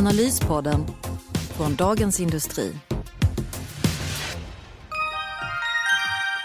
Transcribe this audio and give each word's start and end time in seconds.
Analyspodden 0.00 0.86
från 1.56 1.74
Dagens 1.74 2.20
Industri. 2.20 2.72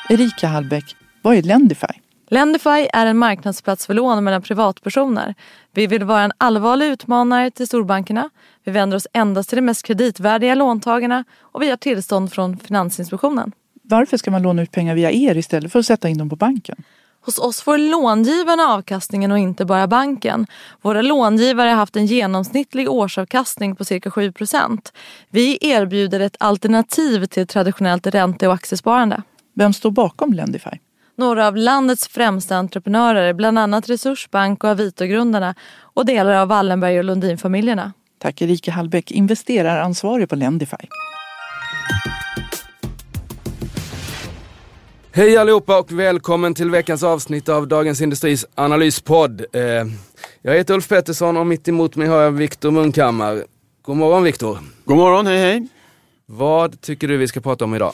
Erika 0.10 0.48
Hallbäck, 0.48 0.96
vad 1.22 1.36
är 1.36 1.42
Lendify? 1.42 1.88
Lendify 2.28 2.88
är 2.94 3.06
en 3.06 3.18
marknadsplats 3.18 3.86
för 3.86 3.94
lån 3.94 4.24
mellan 4.24 4.42
privatpersoner. 4.42 5.36
Vi 5.74 5.88
vill 5.88 6.04
vara 6.04 6.22
en 6.22 6.32
allvarlig 6.38 6.86
utmanare 6.86 7.52
till 7.52 7.68
storbankerna. 7.68 8.30
Vi 8.64 8.72
vänder 8.72 8.98
oss 8.98 9.08
endast 9.14 9.50
till 9.50 9.56
de 9.56 9.62
mest 9.62 9.86
kreditvärdiga 9.86 10.56
låntagarna 10.56 11.24
och 11.40 11.62
vi 11.62 11.70
har 11.70 11.78
tillstånd 11.78 12.34
från 12.34 12.58
Finansinspektionen. 12.58 13.52
Varför 13.84 14.18
ska 14.18 14.32
man 14.32 14.42
låna 14.42 14.62
ut 14.62 14.72
pengar 14.72 14.96
via 14.96 15.12
er 15.12 15.38
istället 15.38 15.72
för 15.72 15.80
att 15.80 15.86
sätta 15.86 16.10
in 16.10 16.18
dem 16.18 16.30
på 16.30 16.36
banken? 16.36 16.84
Hos 17.26 17.40
oss 17.40 17.62
får 17.62 17.78
långivarna 17.78 18.64
avkastningen 18.64 19.32
och 19.32 19.40
inte 19.40 19.66
bara 19.66 19.88
banken. 19.88 20.48
Våra 20.82 21.02
långivare 21.02 21.70
har 21.70 21.76
haft 21.76 21.96
en 21.96 22.06
genomsnittlig 22.06 22.90
årsavkastning 22.90 23.76
på 23.76 23.86
cirka 23.86 24.10
7% 24.10 24.92
Vi 25.30 25.58
erbjuder 25.62 26.20
ett 26.20 26.36
alternativ 26.40 27.26
till 27.26 27.48
traditionellt 27.48 28.08
ränte 28.08 28.48
och 28.48 28.54
aktiesparande. 28.54 29.22
Vem 29.54 29.74
står 29.74 29.92
bakom 29.92 30.34
Lendify? 30.34 30.70
Några 31.18 31.48
av 31.48 31.58
landets 31.58 32.08
främsta 32.08 32.56
entreprenörer, 32.58 33.34
bland 33.34 33.60
annat 33.60 33.90
Resursbank 33.90 34.64
och 34.64 34.70
Avito-grundarna 34.70 35.56
och 35.80 36.06
delar 36.06 36.34
av 36.34 36.48
Wallenberg 36.48 36.98
och 36.98 37.04
Lundin-familjerna. 37.04 37.94
Tack 38.18 38.42
Erika 38.42 38.72
Hallbäck, 38.72 39.12
investeraransvarig 39.12 40.30
på 40.30 40.36
Lendify. 40.36 40.88
Hej 45.16 45.38
allihopa 45.38 45.80
och 45.80 45.92
välkommen 45.92 46.54
till 46.54 46.70
veckans 46.70 47.04
avsnitt 47.04 47.50
av 47.50 47.68
Dagens 47.68 48.02
Industris 48.02 48.46
analyspodd. 48.56 49.46
Eh, 49.54 49.62
jag 50.42 50.56
heter 50.56 50.74
Ulf 50.74 50.88
Pettersson 50.88 51.38
och 51.38 51.48
mitt 51.48 51.68
emot 51.68 51.96
mig 51.96 52.08
har 52.08 52.22
jag 52.22 52.32
Viktor 52.32 52.72
Munkhammar. 52.72 53.44
God 53.82 53.98
morgon 53.98 54.24
Viktor. 54.24 54.60
God 54.86 54.98
morgon, 54.98 55.28
hej 55.28 55.40
hej. 55.40 55.68
Vad 56.26 56.82
tycker 56.82 57.08
du 57.08 57.18
vi 57.18 57.28
ska 57.28 57.40
prata 57.40 57.66
om 57.66 57.76
idag? 57.76 57.94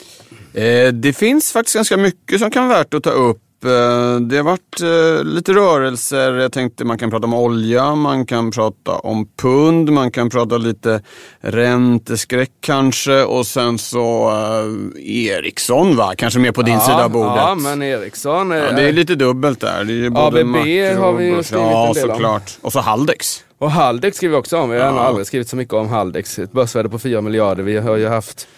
Eh, 0.54 0.92
det 0.92 1.12
finns 1.12 1.52
faktiskt 1.52 1.74
ganska 1.74 1.96
mycket 1.96 2.40
som 2.40 2.50
kan 2.50 2.68
vara 2.68 2.78
värt 2.78 2.94
att 2.94 3.02
ta 3.02 3.10
upp. 3.10 3.40
Eh, 3.64 4.20
det 4.20 4.36
har 4.36 4.42
varit 4.42 4.80
eh, 4.80 5.24
lite 5.24 5.52
rörelser. 5.52 6.32
Jag 6.34 6.52
tänkte 6.52 6.84
man 6.84 6.98
kan 6.98 7.10
prata 7.10 7.24
om 7.26 7.34
olja, 7.34 7.94
man 7.94 8.26
kan 8.26 8.50
prata 8.50 8.92
om 8.92 9.28
pund, 9.42 9.88
man 9.92 10.10
kan 10.10 10.30
prata 10.30 10.56
lite 10.56 11.00
ränteskräck 11.40 12.50
kanske 12.60 13.22
och 13.22 13.46
sen 13.46 13.78
så 13.78 14.30
eh, 14.30 15.26
Ericsson 15.26 15.96
va, 15.96 16.12
kanske 16.16 16.38
mer 16.40 16.52
på 16.52 16.62
din 16.62 16.74
ja, 16.74 16.80
sida 16.80 17.04
av 17.04 17.10
bordet. 17.10 17.36
Ja, 17.36 17.54
men 17.54 17.82
Ericsson. 17.82 18.50
Ja, 18.50 18.72
det 18.72 18.82
är 18.82 18.92
lite 18.92 19.14
dubbelt 19.14 19.60
där. 19.60 19.84
Det 19.84 20.06
är 20.06 20.10
både 20.10 20.40
ABB 20.40 20.56
har 21.02 21.12
vi 21.12 21.24
ju 21.24 21.42
skrivit 21.42 21.64
ja, 21.70 21.86
en 21.88 21.92
del 21.94 22.10
om. 22.10 22.14
såklart. 22.16 22.58
Och 22.60 22.72
så 22.72 22.80
Haldex. 22.80 23.44
Och 23.58 23.70
Haldex 23.70 24.16
skriver 24.16 24.34
vi 24.36 24.40
också 24.40 24.56
om. 24.58 24.70
Vi 24.70 24.78
har 24.78 24.86
Ja. 24.86 25.00
aldrig 25.00 25.26
skrivit 25.26 25.48
så 25.48 25.56
mycket 25.56 25.74
om 25.74 25.88
Haldex. 25.88 26.38
Ett 26.38 26.52
börsvärde 26.52 26.88
på 26.88 26.98
4 26.98 27.20
miljarder. 27.20 27.62
Vi 27.62 27.78
har 27.78 27.96
ju 27.96 28.08
haft, 28.08 28.48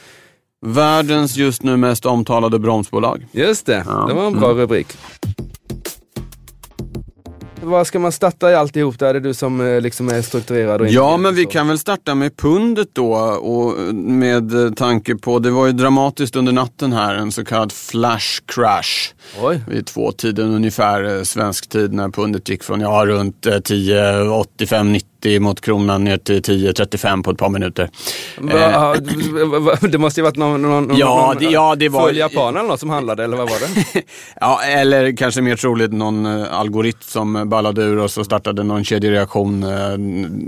Världens 0.66 1.36
just 1.36 1.62
nu 1.62 1.76
mest 1.76 2.06
omtalade 2.06 2.58
bromsbolag. 2.58 3.26
just 3.32 3.66
det, 3.66 3.84
Ja. 3.86 4.04
det 4.08 4.14
var 4.14 4.26
en 4.26 4.40
bra 4.40 4.52
rubrik. 4.52 4.86
Vad 7.62 7.86
ska 7.86 7.98
man 7.98 8.12
starta 8.12 8.50
i 8.50 8.54
alltihop 8.54 8.98
där? 8.98 9.12
Det 9.12 9.18
är 9.18 9.20
du 9.20 9.34
som 9.34 9.60
eh, 9.60 9.80
liksom 9.80 10.08
är 10.08 10.22
strukturerad 10.22 10.80
och 10.80 10.86
Ja, 10.88 11.16
men 11.16 11.34
vi 11.34 11.44
kan 11.46 11.68
väl 11.68 11.78
starta 11.78 12.14
med 12.14 12.36
pundet 12.36 12.88
då 12.92 13.12
och 13.14 13.94
med 13.94 14.76
tanke 14.76 15.14
på, 15.14 15.38
det 15.38 15.50
var 15.50 15.66
ju 15.66 15.72
dramatiskt 15.72 16.36
under 16.36 16.52
natten 16.52 16.92
här, 16.92 17.14
en 17.14 17.32
så 17.32 17.44
kallad 17.44 17.72
flash 17.72 18.40
crash. 18.46 19.12
Oj. 19.42 19.60
Vid 19.68 19.86
två 19.86 20.12
tiden 20.12 20.54
ungefär 20.54 21.16
eh, 21.16 21.22
svensk 21.22 21.68
tid 21.68 21.92
när 21.92 22.08
pundet 22.08 22.48
gick 22.48 22.62
från, 22.62 22.80
ja 22.80 23.04
runt 23.06 23.46
eh, 23.46 23.58
10, 23.58 24.28
85, 24.28 24.92
90 24.92 25.08
mot 25.40 25.60
kronan 25.60 26.04
ner 26.04 26.16
till 26.16 26.42
10, 26.42 26.72
35 26.72 27.22
på 27.22 27.30
ett 27.30 27.38
par 27.38 27.48
minuter. 27.48 27.90
Va, 28.38 29.58
va- 29.58 29.76
det 29.80 29.98
måste 29.98 30.20
ju 30.20 30.24
varit 30.24 30.36
någon, 30.36 30.62
någon, 30.62 30.90
Eh. 30.90 30.96
Ja, 30.98 31.26
någon 31.26 31.36
det- 31.44 31.52
ja, 31.54 31.74
det 31.74 31.88
var- 31.88 32.10
japan 32.10 32.56
eller 32.56 32.68
något 32.68 32.80
som 32.80 32.90
handlade, 32.90 33.24
eller 33.24 33.36
vad 33.36 33.50
var 33.50 33.56
det? 33.60 34.02
Ja, 34.40 34.60
eller 34.62 35.16
kanske 35.16 35.40
mer 35.42 35.56
troligt 35.56 35.92
någon 35.92 36.26
eh, 36.26 36.58
algoritm 36.60 36.98
som 37.00 37.48
ballade 37.48 37.82
ur 37.82 37.98
oss 37.98 38.18
och 38.18 38.24
startade 38.24 38.62
någon 38.62 38.84
kedjereaktion. 38.84 39.62
Eh, 39.62 39.68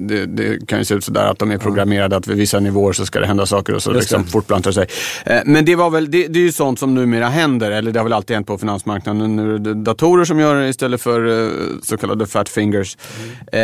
Det, 0.08 0.26
det 0.26 0.66
kan 0.68 0.78
ju 0.78 0.84
se 0.84 0.94
ut 0.94 1.04
sådär 1.04 1.26
att 1.26 1.38
de 1.38 1.50
är 1.50 1.58
programmerade 1.58 2.16
att 2.16 2.26
vid 2.26 2.36
vissa 2.36 2.60
nivåer 2.60 2.92
så 2.92 3.06
ska 3.06 3.20
det 3.20 3.26
hända 3.26 3.46
saker 3.46 3.74
och 3.74 3.82
så 3.82 3.90
Just 3.90 4.00
liksom 4.00 4.22
det. 4.22 4.30
fortplantar 4.30 4.72
sig. 4.72 4.86
Eh, 5.26 5.36
Men 5.44 5.64
det 5.64 5.76
var 5.76 5.90
väl, 5.90 6.10
det, 6.10 6.26
det 6.26 6.38
är 6.38 6.42
ju 6.42 6.52
sånt 6.52 6.78
som 6.78 6.94
numera 6.94 7.26
händer, 7.28 7.70
eller 7.70 7.92
det 7.92 7.98
har 7.98 8.04
väl 8.04 8.12
alltid 8.12 8.36
hänt 8.36 8.46
på 8.46 8.58
finansmarknaden. 8.58 9.36
Nu 9.36 9.54
är 9.54 9.58
det 9.58 9.74
datorer 9.74 10.24
som 10.24 10.38
gör 10.40 10.54
det 10.60 10.68
istället 10.68 11.00
för 11.02 11.44
eh, 11.44 11.50
så 11.82 11.96
kallade 11.96 12.26
fat 12.26 12.48
fingers. 12.48 12.96
Eh, 13.52 13.60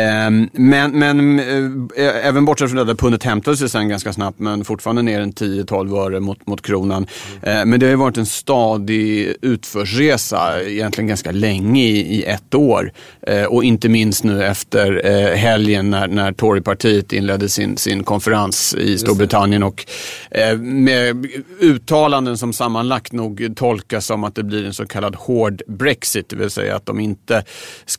Men, 0.53 0.91
men 0.91 1.02
eh, 1.09 2.27
även 2.27 2.45
bortsett 2.45 2.69
från 2.69 2.77
det 2.77 2.83
där 2.83 2.95
pundet 2.95 3.23
hämtade 3.23 3.57
sig 3.57 3.69
sen 3.69 3.89
ganska 3.89 4.13
snabbt, 4.13 4.39
men 4.39 4.65
fortfarande 4.65 5.01
ner 5.01 5.21
en 5.21 5.33
10-12 5.33 5.97
öre 6.05 6.19
mot, 6.19 6.47
mot 6.47 6.61
kronan. 6.61 7.07
Eh, 7.41 7.65
Men 7.65 7.79
det 7.79 7.85
har 7.85 7.91
ju 7.91 7.95
varit 7.95 8.17
en 8.17 8.25
stadig 8.25 9.33
utförsresa, 9.41 10.61
egentligen 10.61 11.07
ganska 11.07 11.31
länge 11.31 11.83
i, 11.83 12.15
i 12.15 12.23
ett 12.23 12.55
år. 12.55 12.91
Eh, 13.27 13.43
Och 13.43 13.63
inte 13.63 13.89
minst 13.89 14.23
nu 14.23 14.43
efter 14.45 15.01
eh, 15.05 15.35
helgen 15.37 15.89
när, 15.89 16.07
när 16.07 16.31
Torypartiet 16.33 17.13
inledde 17.13 17.49
sin, 17.49 17.77
sin 17.77 18.03
konferens 18.03 18.75
i 18.75 18.97
Storbritannien 18.97 19.63
och 19.63 19.85
eh, 20.31 20.57
med 20.57 21.27
uttalanden 21.59 22.37
som 22.37 22.53
sammanlagt 22.53 23.11
nog 23.11 23.53
tolkas 23.55 24.05
som 24.05 24.23
att 24.23 24.35
det 24.35 24.43
blir 24.43 24.65
en 24.65 24.73
så 24.73 24.85
kallad 24.85 25.15
hård 25.15 25.61
Brexit, 25.67 26.29
det 26.29 26.35
vill 26.35 26.49
säga 26.49 26.75
att 26.75 26.85
de 26.85 26.99
inte 26.99 27.43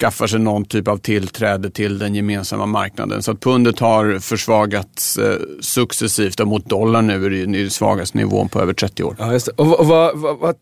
skaffar 0.00 0.26
sig 0.26 0.40
någon 0.40 0.64
typ 0.64 0.88
av 0.88 0.96
tillträde 0.96 1.70
till 1.70 1.98
den 1.98 2.14
gemensamma 2.14 2.66
marknaden. 2.66 2.93
Så 3.20 3.30
att 3.30 3.40
pundet 3.40 3.78
har 3.78 4.18
försvagats 4.18 5.16
eh, 5.16 5.36
successivt 5.60 6.40
och 6.40 6.48
mot 6.48 6.68
dollarn 6.68 7.06
nu 7.06 7.26
är 7.26 7.30
det 7.30 7.36
ju 7.36 7.46
den 7.46 7.70
svagaste 7.70 8.18
nivån 8.18 8.48
på 8.48 8.60
över 8.60 8.72
30 8.72 9.04
år. 9.04 9.16
Ja, 9.18 9.32
just 9.32 9.46
det. 9.46 9.52
Och 9.52 9.66
vad, 9.66 9.86
vad, 9.86 10.18
vad, 10.18 10.38
vad, 10.38 10.56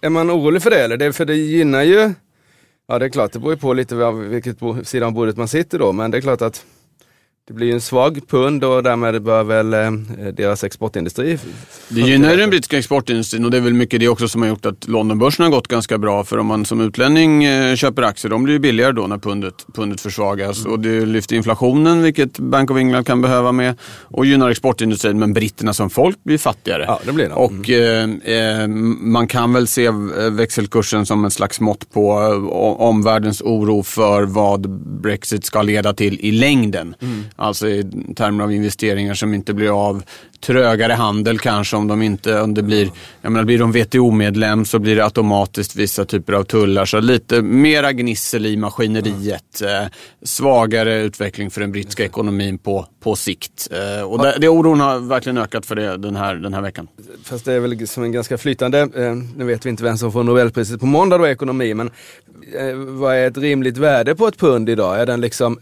är 0.00 0.10
man 0.10 0.30
orolig 0.30 0.62
för 0.62 0.70
det 0.70 0.84
eller? 0.84 0.96
Det, 0.96 1.12
för 1.12 1.24
det 1.24 1.36
gynnar 1.36 1.82
ju, 1.82 2.12
ja 2.88 2.98
det 2.98 3.04
är 3.04 3.08
klart, 3.08 3.32
det 3.32 3.38
beror 3.38 3.52
ju 3.52 3.58
på 3.58 3.72
lite 3.72 4.12
vilket 4.12 4.58
sida 4.84 5.06
av 5.06 5.12
bordet 5.12 5.36
man 5.36 5.48
sitter 5.48 5.78
då, 5.78 5.92
men 5.92 6.10
det 6.10 6.16
är 6.16 6.22
klart 6.22 6.42
att 6.42 6.64
det 7.48 7.54
blir 7.54 7.66
ju 7.66 7.72
en 7.72 7.80
svag 7.80 8.20
pund 8.28 8.64
och 8.64 8.82
därmed 8.82 9.22
bör 9.22 9.44
väl 9.44 9.74
eh, 9.74 9.90
deras 10.32 10.64
exportindustri 10.64 11.38
Det 11.88 12.00
gynnar 12.00 12.36
den 12.36 12.50
brittiska 12.50 12.78
exportindustrin 12.78 13.44
och 13.44 13.50
det 13.50 13.56
är 13.56 13.60
väl 13.60 13.74
mycket 13.74 14.00
det 14.00 14.08
också 14.08 14.28
som 14.28 14.42
har 14.42 14.48
gjort 14.48 14.66
att 14.66 14.88
Londonbörsen 14.88 15.44
har 15.44 15.50
gått 15.50 15.68
ganska 15.68 15.98
bra. 15.98 16.24
För 16.24 16.38
om 16.38 16.46
man 16.46 16.64
som 16.64 16.80
utlänning 16.80 17.44
eh, 17.44 17.76
köper 17.76 18.02
aktier, 18.02 18.30
de 18.30 18.42
blir 18.42 18.54
ju 18.54 18.58
billigare 18.58 18.92
då 18.92 19.06
när 19.06 19.18
pundet, 19.18 19.66
pundet 19.74 20.00
försvagas. 20.00 20.64
Och 20.64 20.80
det 20.80 21.06
lyfter 21.06 21.36
inflationen, 21.36 22.02
vilket 22.02 22.38
Bank 22.38 22.70
of 22.70 22.76
England 22.76 23.04
kan 23.04 23.22
behöva 23.22 23.52
med. 23.52 23.78
Och 24.02 24.26
gynnar 24.26 24.50
exportindustrin, 24.50 25.18
men 25.18 25.32
britterna 25.32 25.74
som 25.74 25.90
folk 25.90 26.24
blir 26.24 26.38
fattigare. 26.38 26.84
Ja, 26.88 27.00
det 27.04 27.12
blir 27.12 27.28
de. 27.28 27.34
Och 27.34 27.70
eh, 27.70 28.60
eh, 28.60 28.68
man 28.98 29.26
kan 29.26 29.52
väl 29.52 29.66
se 29.66 29.90
växelkursen 30.30 31.06
som 31.06 31.24
ett 31.24 31.32
slags 31.32 31.60
mått 31.60 31.92
på 31.92 32.12
omvärldens 32.78 33.42
oro 33.42 33.82
för 33.82 34.22
vad 34.22 34.70
Brexit 35.02 35.44
ska 35.44 35.62
leda 35.62 35.94
till 35.94 36.20
i 36.20 36.30
längden. 36.30 36.94
Alltså 37.36 37.68
i 37.68 37.84
termer 38.16 38.44
av 38.44 38.52
investeringar 38.52 39.14
som 39.14 39.34
inte 39.34 39.54
blir 39.54 39.88
av, 39.88 40.02
trögare 40.42 40.92
handel 40.92 41.38
kanske 41.38 41.76
om 41.76 41.88
de 41.88 42.02
inte, 42.02 42.40
om 42.40 42.54
det 42.54 42.62
blir, 42.62 42.90
jag 43.22 43.32
menar 43.32 43.44
blir 43.44 43.58
de 43.58 43.72
WTO-medlem 43.72 44.64
så 44.64 44.78
blir 44.78 44.96
det 44.96 45.04
automatiskt 45.04 45.76
vissa 45.76 46.04
typer 46.04 46.32
av 46.32 46.44
tullar. 46.44 46.84
Så 46.84 47.00
lite 47.00 47.42
mera 47.42 47.92
gnissel 47.92 48.46
i 48.46 48.56
maskineriet. 48.56 49.62
Eh, 49.62 49.86
svagare 50.22 51.02
utveckling 51.02 51.50
för 51.50 51.60
den 51.60 51.72
brittiska 51.72 52.04
ekonomin 52.04 52.58
på, 52.58 52.86
på 53.00 53.16
sikt. 53.16 53.68
Eh, 53.70 54.04
och 54.04 54.22
det, 54.22 54.36
det 54.40 54.48
oron 54.48 54.80
har 54.80 54.98
verkligen 54.98 55.38
ökat 55.38 55.66
för 55.66 55.74
det 55.74 55.96
den 55.96 56.16
här, 56.16 56.34
den 56.34 56.54
här 56.54 56.60
veckan. 56.60 56.88
Fast 57.24 57.44
det 57.44 57.52
är 57.52 57.60
väl 57.60 57.88
som 57.88 58.02
en 58.02 58.12
ganska 58.12 58.38
flytande, 58.38 58.80
eh, 58.80 59.14
nu 59.36 59.44
vet 59.44 59.66
vi 59.66 59.70
inte 59.70 59.84
vem 59.84 59.98
som 59.98 60.12
får 60.12 60.24
Nobelpriset 60.24 60.80
på 60.80 60.86
måndag 60.86 61.18
då 61.18 61.28
i 61.28 61.30
ekonomi, 61.30 61.74
men 61.74 61.90
vad 62.76 63.14
är 63.14 63.26
ett 63.26 63.36
rimligt 63.36 63.78
värde 63.78 64.14
på 64.14 64.26
ett 64.26 64.38
pund 64.38 64.70
idag? 64.70 65.00
Är 65.00 65.06
den 65.06 65.20
liksom 65.20 65.58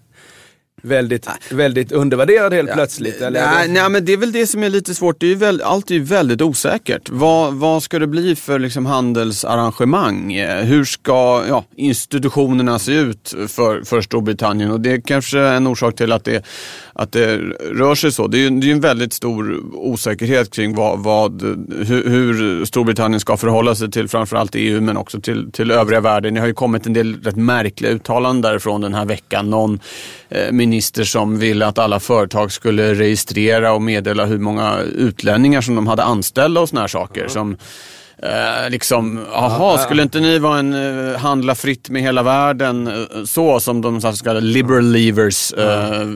väldigt, 0.83 1.29
väldigt 1.51 1.93
undervärderad 1.93 2.53
helt 2.53 2.73
plötsligt? 2.73 3.21
Eller? 3.21 3.41
Nej, 3.41 3.69
nej, 3.69 3.91
men 3.91 4.05
det 4.05 4.13
är 4.13 4.17
väl 4.17 4.33
det 4.33 4.47
som 4.47 4.63
är 4.63 4.69
lite 4.69 4.95
svårt. 4.95 5.21
Det 5.21 5.27
är 5.27 5.31
ju 5.31 5.35
väl, 5.35 5.63
allt 5.63 5.91
är 5.91 5.95
ju 5.95 6.03
väldigt 6.03 6.43
osäkert. 6.43 7.09
Vad, 7.09 7.55
vad 7.55 7.83
ska 7.83 7.99
det 7.99 8.07
bli 8.07 8.37
för 8.37 8.59
liksom, 8.59 8.87
handelsarrangemang? 8.87 10.39
Hur 10.63 10.85
ska 10.85 11.45
ja, 11.49 11.65
institutionerna 11.77 12.79
se 12.79 12.93
ut 12.93 13.35
för, 13.49 13.83
för 13.83 14.01
Storbritannien? 14.01 14.71
Och 14.71 14.81
det 14.81 14.93
är 14.93 15.01
kanske 15.01 15.41
en 15.41 15.67
orsak 15.67 15.97
till 15.97 16.13
att 16.13 16.25
det, 16.25 16.45
att 16.93 17.13
det 17.13 17.37
rör 17.73 17.95
sig 17.95 18.13
så. 18.13 18.27
Det 18.27 18.39
är 18.39 18.41
ju 18.41 18.51
det 18.51 18.67
är 18.69 18.73
en 18.73 18.81
väldigt 18.81 19.13
stor 19.13 19.61
osäkerhet 19.75 20.51
kring 20.51 20.75
vad, 20.75 20.99
vad, 20.99 21.43
hur, 21.87 22.09
hur 22.09 22.65
Storbritannien 22.65 23.21
ska 23.21 23.37
förhålla 23.37 23.75
sig 23.75 23.91
till 23.91 24.09
framförallt 24.09 24.55
EU 24.55 24.81
men 24.81 24.97
också 24.97 25.21
till, 25.21 25.53
till 25.53 25.71
övriga 25.71 26.01
världen. 26.01 26.35
Det 26.35 26.41
har 26.41 26.47
ju 26.47 26.55
kommit 26.55 26.87
en 26.87 26.93
del 26.93 27.23
rätt 27.23 27.37
märkliga 27.37 27.93
uttalanden 27.93 28.51
därifrån 28.51 28.81
den 28.81 28.95
här 28.95 29.05
veckan. 29.05 29.51
Någon 29.51 29.81
eh, 30.29 30.53
minister 30.71 31.05
som 31.05 31.39
ville 31.39 31.67
att 31.67 31.79
alla 31.79 32.01
företag 32.01 32.53
skulle 32.53 32.95
registrera 32.95 33.73
och 33.73 33.83
meddela 33.83 34.25
hur 34.25 34.39
många 34.39 34.79
utlänningar 34.81 35.61
som 35.61 35.75
de 35.75 35.87
hade 35.87 36.03
anställda 36.03 36.61
och 36.61 36.69
såna 36.69 36.81
här 36.81 36.89
saker. 36.89 37.29
Som, 37.29 37.57
Eh, 38.23 38.71
liksom, 38.71 39.27
aha, 39.33 39.79
skulle 39.79 40.03
inte 40.03 40.21
ni 40.21 40.39
vara 40.39 40.59
en 40.59 40.75
eh, 40.75 41.19
handla 41.19 41.55
fritt 41.55 41.91
med 41.91 42.03
hela 42.03 42.23
världen 42.23 42.87
eh, 42.87 43.25
så 43.25 43.61
som 43.61 43.81
de 43.81 44.01
så 44.01 44.13
kallade 44.13 44.47
liberal 44.47 44.85
leavers 44.85 45.53
eh, 45.53 46.09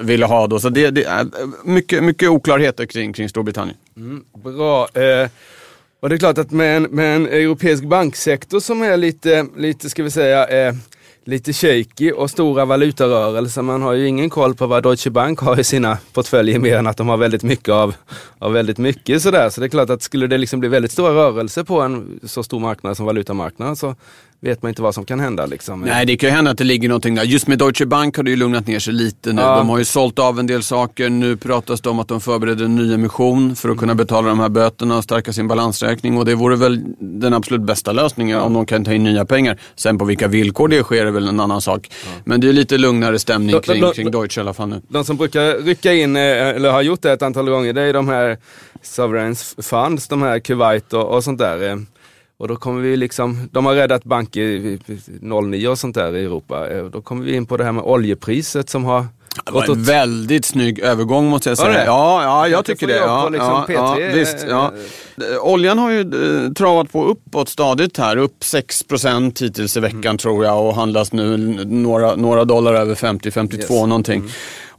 ville 0.00 0.26
ha 0.26 0.46
då. 0.46 0.60
Så 0.60 0.68
det, 0.68 0.90
det 0.90 1.04
är 1.04 1.26
mycket, 1.64 2.04
mycket 2.04 2.28
oklarheter 2.28 2.86
kring, 2.86 3.12
kring 3.12 3.28
Storbritannien. 3.28 3.76
Bra. 4.44 4.88
Eh, 4.94 5.28
och 6.00 6.08
det 6.08 6.14
är 6.14 6.18
klart 6.18 6.38
att 6.38 6.50
med 6.50 6.76
en, 6.76 6.82
med 6.82 7.16
en 7.16 7.26
europeisk 7.26 7.84
banksektor 7.84 8.60
som 8.60 8.82
är 8.82 8.96
lite, 8.96 9.46
lite 9.56 9.90
ska 9.90 10.02
vi 10.02 10.10
säga, 10.10 10.46
eh, 10.46 10.74
lite 11.24 11.52
shaky 11.52 12.12
och 12.12 12.30
stora 12.30 12.64
valutarörelser. 12.64 13.62
Man 13.62 13.82
har 13.82 13.92
ju 13.92 14.08
ingen 14.08 14.30
koll 14.30 14.54
på 14.54 14.66
vad 14.66 14.82
Deutsche 14.82 15.10
Bank 15.10 15.40
har 15.40 15.60
i 15.60 15.64
sina 15.64 15.98
portföljer 16.12 16.58
mer 16.58 16.76
än 16.76 16.86
att 16.86 16.96
de 16.96 17.08
har 17.08 17.16
väldigt 17.16 17.42
mycket 17.42 17.68
av, 17.68 17.94
av 18.38 18.52
väldigt 18.52 18.78
mycket 18.78 19.22
sådär. 19.22 19.50
Så 19.50 19.60
det 19.60 19.66
är 19.66 19.68
klart 19.68 19.90
att 19.90 20.02
skulle 20.02 20.26
det 20.26 20.38
liksom 20.38 20.60
bli 20.60 20.68
väldigt 20.68 20.92
stora 20.92 21.10
rörelser 21.14 21.64
på 21.64 21.80
en 21.80 22.20
så 22.22 22.42
stor 22.42 22.60
marknad 22.60 22.96
som 22.96 23.06
valutamarknaden 23.06 23.76
så 23.76 23.94
vet 24.42 24.62
man 24.62 24.68
inte 24.68 24.82
vad 24.82 24.94
som 24.94 25.04
kan 25.04 25.20
hända. 25.20 25.46
Liksom. 25.46 25.80
Nej, 25.80 26.06
det 26.06 26.16
kan 26.16 26.28
ju 26.28 26.34
hända 26.34 26.50
att 26.50 26.58
det 26.58 26.64
ligger 26.64 26.88
någonting 26.88 27.14
där. 27.14 27.22
Just 27.22 27.46
med 27.46 27.58
Deutsche 27.58 27.86
Bank 27.86 28.16
har 28.16 28.22
det 28.22 28.30
ju 28.30 28.36
lugnat 28.36 28.66
ner 28.66 28.78
sig 28.78 28.94
lite 28.94 29.32
nu. 29.32 29.42
Ja. 29.42 29.56
De 29.56 29.68
har 29.68 29.78
ju 29.78 29.84
sålt 29.84 30.18
av 30.18 30.38
en 30.38 30.46
del 30.46 30.62
saker. 30.62 31.10
Nu 31.10 31.36
pratas 31.36 31.80
det 31.80 31.90
om 31.90 31.98
att 31.98 32.08
de 32.08 32.20
förbereder 32.20 32.64
en 32.64 32.76
ny 32.76 32.94
emission 32.94 33.56
för 33.56 33.68
att 33.68 33.78
kunna 33.78 33.94
betala 33.94 34.28
de 34.28 34.40
här 34.40 34.48
böterna 34.48 34.96
och 34.96 35.04
stärka 35.04 35.32
sin 35.32 35.48
balansräkning. 35.48 36.16
Och 36.16 36.24
det 36.24 36.34
vore 36.34 36.56
väl 36.56 36.84
den 36.98 37.34
absolut 37.34 37.62
bästa 37.62 37.92
lösningen 37.92 38.40
om 38.40 38.54
de 38.54 38.66
kan 38.66 38.84
ta 38.84 38.92
in 38.92 39.04
nya 39.04 39.24
pengar. 39.24 39.60
Sen 39.76 39.98
på 39.98 40.04
vilka 40.04 40.28
villkor 40.28 40.68
det 40.68 40.82
sker 40.82 41.06
är 41.06 41.10
väl 41.10 41.28
en 41.28 41.40
annan 41.40 41.60
sak. 41.60 41.90
Men 42.24 42.40
det 42.40 42.48
är 42.48 42.52
lite 42.52 42.78
lugnare 42.78 43.18
stämning 43.18 43.60
kring, 43.60 43.92
kring 43.92 44.10
Deutsche 44.10 44.40
i 44.40 44.42
alla 44.42 44.54
fall 44.54 44.68
nu. 44.68 44.82
De 44.88 45.04
som 45.04 45.16
brukar 45.16 45.64
rycka 45.64 45.92
in, 45.92 46.16
eh, 46.16 46.22
eller 46.22 46.70
har 46.70 46.82
gjort 46.82 47.02
det 47.02 47.12
ett 47.12 47.22
antal 47.22 47.50
gånger, 47.50 47.72
det 47.72 47.82
är 47.82 47.92
de 47.92 48.08
här 48.08 48.38
Sovereigns 48.82 49.54
Funds, 49.62 50.08
de 50.08 50.22
här 50.22 50.38
Kuwait 50.38 50.92
och, 50.92 51.14
och 51.14 51.24
sånt 51.24 51.38
där. 51.38 51.86
Eh. 52.42 52.44
Och 52.44 52.48
då 52.48 52.56
kommer 52.56 52.80
vi 52.82 52.96
liksom, 52.96 53.48
de 53.52 53.66
har 53.66 53.74
räddat 53.74 54.04
banker 54.04 54.40
i- 54.40 54.78
i 54.86 54.98
09 55.20 55.68
och 55.68 55.78
sånt 55.78 55.94
där 55.94 56.16
i 56.16 56.24
Europa. 56.24 56.70
Eh, 56.70 56.84
Då 56.84 57.00
kommer 57.02 57.24
vi 57.24 57.34
in 57.36 57.46
på 57.46 57.56
det 57.56 57.64
här 57.64 57.72
med 57.72 57.84
oljepriset 57.84 58.70
som 58.70 58.84
har 58.84 59.06
Det 59.46 59.52
var 59.52 59.68
en 59.70 59.82
väldigt 59.82 60.44
snygg 60.44 60.78
övergång 60.78 61.26
måste 61.28 61.48
jag 61.48 61.58
säga. 61.58 61.84
Ja, 61.86 62.22
ja 62.22 62.48
jag 62.48 62.64
tycker 62.64 62.86
det. 62.86 62.96
Ja, 62.96 63.28
liksom 63.28 63.48
ja, 63.48 63.64
ja, 63.68 63.96
P3, 63.98 64.14
visst, 64.14 64.36
ja. 64.48 64.72
Eh, 65.16 65.24
Oljan 65.52 65.78
har 65.78 65.90
ju 65.90 66.00
eh, 66.00 66.52
travat 66.52 66.92
på 66.92 67.04
uppåt 67.04 67.48
stadigt 67.48 67.98
här. 67.98 68.16
Upp 68.16 68.36
6 68.44 68.84
hittills 69.40 69.76
i 69.76 69.80
veckan 69.80 70.00
Mm. 70.04 70.18
tror 70.18 70.44
jag 70.44 70.66
och 70.66 70.74
handlas 70.74 71.12
nu 71.12 71.36
några, 71.66 72.16
några 72.16 72.44
dollar 72.44 72.74
över 72.74 72.94
50-52 72.94 73.56
Yes. 73.86 74.08
Mm. 74.08 74.28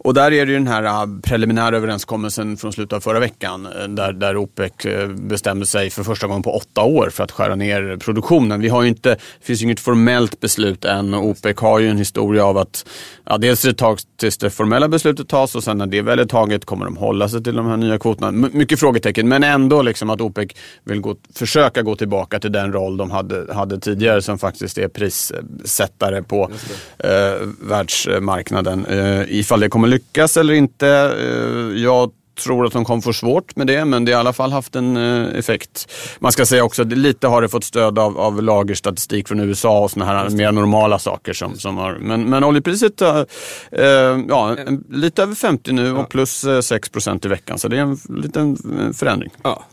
Och 0.04 0.14
där 0.14 0.34
är 0.34 0.46
det 0.46 0.52
ju 0.52 0.58
den 0.58 0.68
här 0.68 0.84
eh, 0.84 1.06
preliminära 1.24 1.78
överenskommelsen 1.78 2.58
från 2.58 2.74
slutet 2.74 2.94
av 2.94 3.00
förra 3.00 3.20
veckan 3.20 3.66
eh, 3.66 3.88
där, 3.88 4.14
där 4.14 4.38
OPEC 4.38 4.86
eh, 4.86 5.08
bestämde 5.08 5.66
sig 5.66 5.90
för 5.90 6.04
första 6.04 6.28
gången 6.28 6.44
på 6.44 6.56
åtta 6.56 6.82
år 6.82 7.10
för 7.10 7.24
att 7.24 7.32
skära 7.32 7.56
ner 7.56 7.98
produktionen. 7.98 8.62
Vi 8.62 8.70
har 8.70 8.84
inte, 8.84 9.10
det 9.10 9.46
finns 9.46 9.62
ju 9.62 9.66
inget 9.66 9.80
formellt 9.80 10.40
beslut 10.40 10.86
än 10.86 11.14
och 11.14 11.26
OPEC 11.26 11.60
har 11.60 11.80
ju 11.80 11.90
en 11.90 11.98
historia 11.98 12.46
av 12.46 12.58
att 12.58 12.86
ja, 13.26 13.38
dels 13.38 13.62
det 13.62 13.74
tag 13.74 14.00
tills 14.18 14.38
det 14.38 14.50
formella 14.50 14.88
beslutet 14.88 15.30
tas 15.30 15.56
och 15.56 15.64
sen 15.64 15.78
när 15.78 15.86
det 15.86 16.02
väl 16.02 16.20
är 16.20 16.26
taget 16.26 16.66
kommer 16.66 16.86
de 16.86 16.98
hålla 16.98 17.30
sig 17.30 17.44
till 17.44 17.56
de 17.56 17.66
här 17.68 17.78
nya 17.78 18.00
kvoterna. 18.00 18.28
M- 18.28 18.50
mycket 18.54 18.80
frågetecken 18.80 19.28
men 19.28 19.44
ändå 19.44 19.82
liksom 19.82 20.10
att 20.10 20.22
OPEC 20.22 20.50
vill 20.84 21.02
gå, 21.02 21.16
försöka 21.36 21.82
gå 21.82 21.96
tillbaka 21.96 22.40
till 22.40 22.52
den 22.52 22.74
roll 22.74 22.98
de 22.98 23.12
hade, 23.12 23.54
hade 23.54 23.80
tidigare 23.80 24.22
som 24.22 24.40
faktiskt 24.40 24.78
är 24.78 24.88
prissättare 24.88 26.24
på 26.24 26.52
eh, 26.98 27.48
världsmarknaden. 27.62 28.86
Eh, 28.86 29.40
ifall 29.40 29.60
det 29.60 29.70
kommer 29.70 29.93
lyckas 29.94 30.38
eller 30.38 30.54
inte, 30.54 30.88
eh, 30.88 31.82
jag 31.84 32.12
tror 32.44 32.66
att 32.66 32.74
de 32.74 32.86
kommer 32.86 33.02
få 33.02 33.14
svårt 33.14 33.56
med 33.56 33.68
det, 33.68 33.86
men 33.86 34.06
det 34.06 34.12
har 34.12 34.20
i 34.20 34.20
alla 34.20 34.34
fall 34.34 34.52
haft 34.52 34.76
en 34.76 34.98
eh, 34.98 35.40
effekt. 35.40 35.92
Man 36.20 36.32
ska 36.32 36.46
säga 36.46 36.64
också 36.64 36.82
att 36.82 36.88
lite 36.88 37.28
har 37.28 37.42
det 37.42 37.50
fått 37.50 37.64
stöd 37.64 38.00
av, 38.00 38.20
av 38.20 38.44
lagerstatistik 38.44 39.28
från 39.28 39.40
USA 39.40 39.80
och 39.80 39.92
såna 39.92 40.06
här 40.06 40.30
mer 40.30 40.52
normala 40.52 41.00
saker. 41.00 41.34
Som, 41.34 41.58
som 41.58 41.78
har, 41.78 41.98
men, 42.00 42.30
men 42.30 42.44
oljepriset, 42.44 43.02
eh, 43.02 43.24
eh, 43.72 44.20
ja, 44.28 44.56
lite 44.90 45.24
över 45.24 45.36
50 45.36 45.72
nu 45.72 45.94
och 45.94 46.10
plus 46.10 46.44
eh, 46.44 46.62
6 46.62 46.90
procent 46.90 47.26
i 47.26 47.28
veckan, 47.28 47.60
så 47.60 47.68
det 47.68 47.78
är 47.78 47.82
en 47.82 47.98
liten 48.10 48.58
förändring. 48.94 49.32
Ja. 49.44 49.64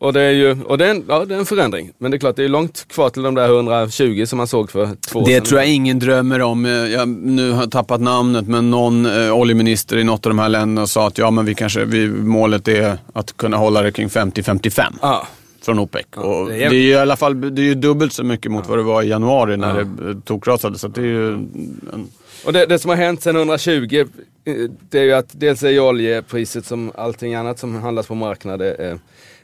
Och 0.00 0.12
det 0.12 0.20
är 0.20 0.30
ju 0.30 0.62
och 0.62 0.78
det 0.78 0.86
är 0.86 0.90
en, 0.90 1.04
ja, 1.08 1.24
det 1.24 1.34
är 1.34 1.38
en 1.38 1.46
förändring. 1.46 1.90
Men 1.98 2.10
det 2.10 2.16
är 2.16 2.18
klart, 2.18 2.36
det 2.36 2.44
är 2.44 2.48
långt 2.48 2.88
kvar 2.88 3.10
till 3.10 3.22
de 3.22 3.34
där 3.34 3.48
120 3.48 4.24
som 4.26 4.36
man 4.36 4.46
såg 4.46 4.70
för 4.70 4.88
två 5.10 5.18
år 5.20 5.24
Det 5.26 5.32
sedan. 5.34 5.44
tror 5.44 5.60
jag 5.60 5.70
ingen 5.70 5.98
drömmer 5.98 6.42
om. 6.42 6.66
Eh, 6.66 6.72
Jag 6.72 7.08
nu 7.08 7.50
har 7.50 7.62
jag 7.62 7.70
tappat 7.70 8.00
namnet, 8.00 8.48
men 8.48 8.70
någon 8.70 9.06
eh, 9.06 9.32
oljeminister 9.38 9.96
i 9.96 10.04
något 10.04 10.26
av 10.26 10.30
de 10.30 10.38
här 10.38 10.48
länderna 10.48 10.86
sa 10.86 11.06
att 11.06 11.18
ja, 11.18 11.30
men 11.30 11.44
vi 11.44 11.54
kanske, 11.54 11.84
vi, 11.84 12.08
målet 12.08 12.68
är 12.68 12.98
att 13.12 13.36
kunna 13.36 13.56
hålla 13.56 13.82
det 13.82 13.92
kring 13.92 14.08
50-55 14.08 14.82
Ja. 15.02 15.26
från 15.62 15.78
OPEC. 15.78 16.04
och 16.16 16.46
det 16.48 16.52
det, 16.54 16.62
är- 16.64 16.68
är... 16.70 16.72
ju 16.74 16.88
i 16.88 16.94
alla 16.96 17.16
fall 17.16 17.54
det 17.54 17.62
är 17.62 17.64
ju 17.64 17.74
dubbelt 17.74 18.12
så 18.12 18.24
mycket 18.24 18.52
mot 18.52 18.68
vad 18.68 18.78
det 18.78 18.82
var 18.82 19.02
i 19.02 19.08
januari 19.08 19.56
när 19.56 19.74
det 19.74 19.80
eh, 20.10 20.16
tokrasade. 20.24 20.78
Så 20.78 20.88
det 20.88 21.00
är 21.00 21.04
ju 21.04 21.32
en, 21.32 22.08
Och 22.44 22.52
det, 22.52 22.66
det 22.66 22.78
som 22.78 22.88
har 22.88 22.96
hänt 22.96 23.22
sedan 23.22 23.36
120, 23.36 24.04
eh, 24.44 24.54
det 24.90 24.98
är 24.98 25.02
ju 25.04 25.12
att 25.12 25.28
dels 25.32 25.62
är 25.62 25.80
oljepriset 25.80 26.66
som 26.66 26.92
allting 26.94 27.34
annat 27.34 27.58
som 27.58 27.74
handlas 27.74 28.06
på 28.06 28.14
marknaden 28.14 28.74
eh, 28.78 28.96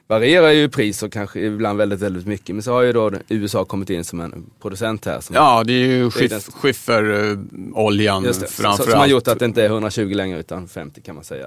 varierar 0.06 0.50
ju 0.50 0.68
pris 0.68 1.02
och 1.02 1.12
kanske 1.12 1.40
ibland 1.40 1.78
väldigt, 1.78 2.00
väldigt 2.00 2.26
mycket. 2.26 2.54
Men 2.54 2.62
så 2.62 2.72
har 2.72 2.82
ju 2.82 2.92
då 2.92 3.12
USA 3.28 3.64
kommit 3.64 3.90
in 3.90 4.04
som 4.04 4.20
en 4.20 4.46
producent 4.62 5.04
här. 5.04 5.20
Ja, 5.32 5.64
det 5.64 5.72
är 5.72 5.86
ju 5.86 6.10
skiff, 6.10 6.48
skifferoljan 6.54 8.24
just 8.24 8.40
det, 8.40 8.46
framför 8.46 8.90
som, 8.90 9.00
har 9.00 9.06
gjort 9.06 9.28
att 9.28 9.38
det 9.38 9.44
inte 9.44 9.62
är 9.62 9.66
120 9.66 10.14
längre 10.14 10.38
utan 10.38 10.68
50 10.68 11.00
kan 11.00 11.14
man 11.14 11.24
säga. 11.24 11.46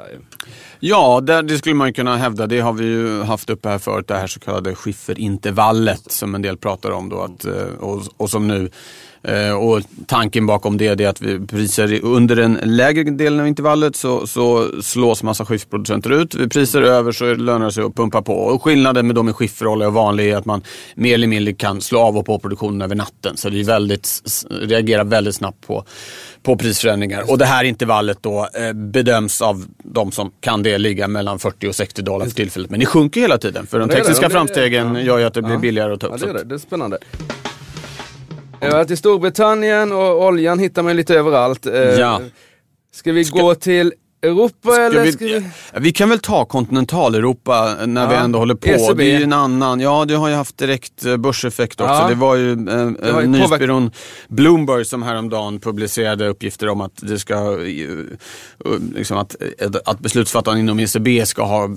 Ja, 0.80 1.22
det, 1.22 1.42
det 1.42 1.58
skulle 1.58 1.76
man 1.76 1.94
kunna 1.94 2.18
hävda. 2.18 2.48
Det 2.48 2.60
har 2.60 2.74
vi 2.74 2.86
ju 2.86 3.22
haft 3.22 3.50
uppe 3.50 3.70
här 3.70 3.80
förut, 3.80 4.08
det 4.08 4.16
här 4.16 4.28
så 4.28 4.40
kallade 4.40 4.76
skifferintervallet 4.76 6.12
som 6.12 6.36
en 6.36 6.42
del 6.42 6.58
pratar 6.58 6.92
om 6.92 7.10
då. 7.10 7.22
Att, 7.22 7.46
eh, 7.46 7.54
och, 7.80 8.04
och 8.18 8.30
som 8.30 8.48
nu 8.48 8.70
och 9.60 9.82
tanken 10.06 10.46
bakom 10.46 10.78
det 10.78 11.02
är 11.02 11.08
att 11.08 11.22
vi 11.22 11.48
priser 11.48 12.00
under 12.04 12.36
den 12.36 12.60
lägre 12.64 13.04
delen 13.04 13.40
av 13.40 13.48
intervallet 13.48 13.96
så, 13.96 14.28
så 14.28 14.70
slås 14.82 15.24
massa 15.24 15.46
skifferproducenter 15.46 16.10
ut. 16.10 16.36
Vid 16.36 16.52
priser 16.52 16.82
över 16.82 17.12
så 17.12 17.34
lönar 17.34 17.66
det 17.66 17.72
sig 17.72 17.84
att 17.84 17.96
pumpa 17.96 18.22
på. 18.22 18.34
Och 18.34 18.64
skillnaden 18.64 19.08
med 19.08 19.16
de 19.16 19.26
med 19.26 19.36
skifferolja 19.36 19.88
och 19.88 19.94
vanlig 19.94 20.30
är 20.30 20.38
att 20.38 20.46
man 20.46 20.62
mer 20.96 21.14
eller 21.14 21.28
mindre 21.28 21.54
kan 21.54 21.82
slå 21.82 22.00
av 22.00 22.18
och 22.18 22.26
på 22.26 22.40
produktionen 22.40 22.82
över 22.82 22.96
natten. 22.96 23.38
Så 23.38 23.50
det 23.50 23.60
är 23.60 23.64
väldigt, 23.64 24.22
reagerar 24.50 25.04
väldigt 25.04 25.36
snabbt 25.36 25.68
på, 25.68 25.86
på 26.44 26.58
prisförändringar. 26.58 27.32
Och 27.32 27.38
det 27.38 27.46
här 27.46 27.64
intervallet 27.64 28.18
då 28.22 28.48
eh, 28.54 28.74
bedöms 28.74 29.42
av 29.42 29.66
de 29.78 30.12
som 30.12 30.32
kan 30.40 30.64
det 30.64 30.78
ligga 30.78 31.08
mellan 31.08 31.40
40 31.40 31.68
och 31.68 31.76
60 31.76 32.02
dollar 32.02 32.26
för 32.26 32.34
tillfället. 32.34 32.70
Men 32.70 32.80
det 32.80 32.86
sjunker 32.86 33.22
hela 33.22 33.38
tiden 33.38 33.68
för 33.68 33.80
de 33.80 33.90
tekniska 33.90 34.30
framstegen 34.30 34.96
gör 34.96 35.18
ju 35.18 35.26
att 35.26 35.34
det 35.34 35.42
blir 35.42 35.58
billigare 35.58 35.94
att 35.94 36.00
ta 36.02 36.08
upp. 36.08 36.14
Ja, 36.20 36.26
det 36.26 36.32
är 36.32 36.34
det. 36.34 36.44
Det 36.44 36.56
är 36.56 36.60
spännande. 36.60 36.98
Jag 38.60 38.68
har 38.72 38.78
varit 38.78 38.92
i 38.92 38.98
Storbritannien 38.98 39.92
och 39.92 40.26
oljan 40.26 40.60
hittar 40.60 40.84
man 40.84 40.96
lite 40.96 41.16
överallt. 41.16 41.66
Eh, 41.66 41.74
Ja. 41.74 42.22
Ska 42.94 43.12
vi 43.12 43.24
gå 43.24 43.56
till 43.56 43.94
Europa 44.28 44.72
Ska 44.72 44.82
eller? 44.82 45.04
vi, 45.04 45.12
Ska 45.12 45.26
vi... 45.26 45.44
vi 45.80 45.92
kan 45.92 46.10
väl 46.10 46.20
ta 46.20 46.46
kontinentaleuropa 46.46 47.76
när 47.86 48.08
vi 48.08 48.14
Ja. 48.14 48.20
ändå 48.22 48.40
håller 48.40 48.56
på. 48.56 48.68
ECB. 48.70 49.04
Det 49.04 49.12
är 49.12 49.18
ju 49.18 49.24
en 49.24 49.34
annan, 49.34 49.80
ja 49.80 50.06
det 50.06 50.14
har 50.16 50.30
ju 50.30 50.36
haft 50.36 50.58
direkt 50.58 51.06
eh, 51.06 51.18
börseffekt 51.18 51.82
också. 51.82 51.94
Ja. 51.94 52.08
Det 52.10 52.16
var 52.16 52.36
ju, 52.36 52.52
eh, 52.52 52.58
ju 52.58 53.24
eh, 53.24 53.30
nyhetsbyrån 53.30 53.92
Bloomberg 54.28 54.86
som 54.86 55.04
häromdagen 55.04 55.60
publicerade 55.60 56.28
uppgifter 56.28 56.70
om 56.70 56.82
att 56.82 56.92
det 56.96 57.20
ska, 57.20 57.34
eh, 57.36 57.88
liksom 58.96 59.18
att, 59.18 59.36
att 59.86 60.00
beslutsfattarna 60.00 60.60
inom 60.60 60.80
ECB 60.80 61.26
ska 61.26 61.44
ha 61.44 61.70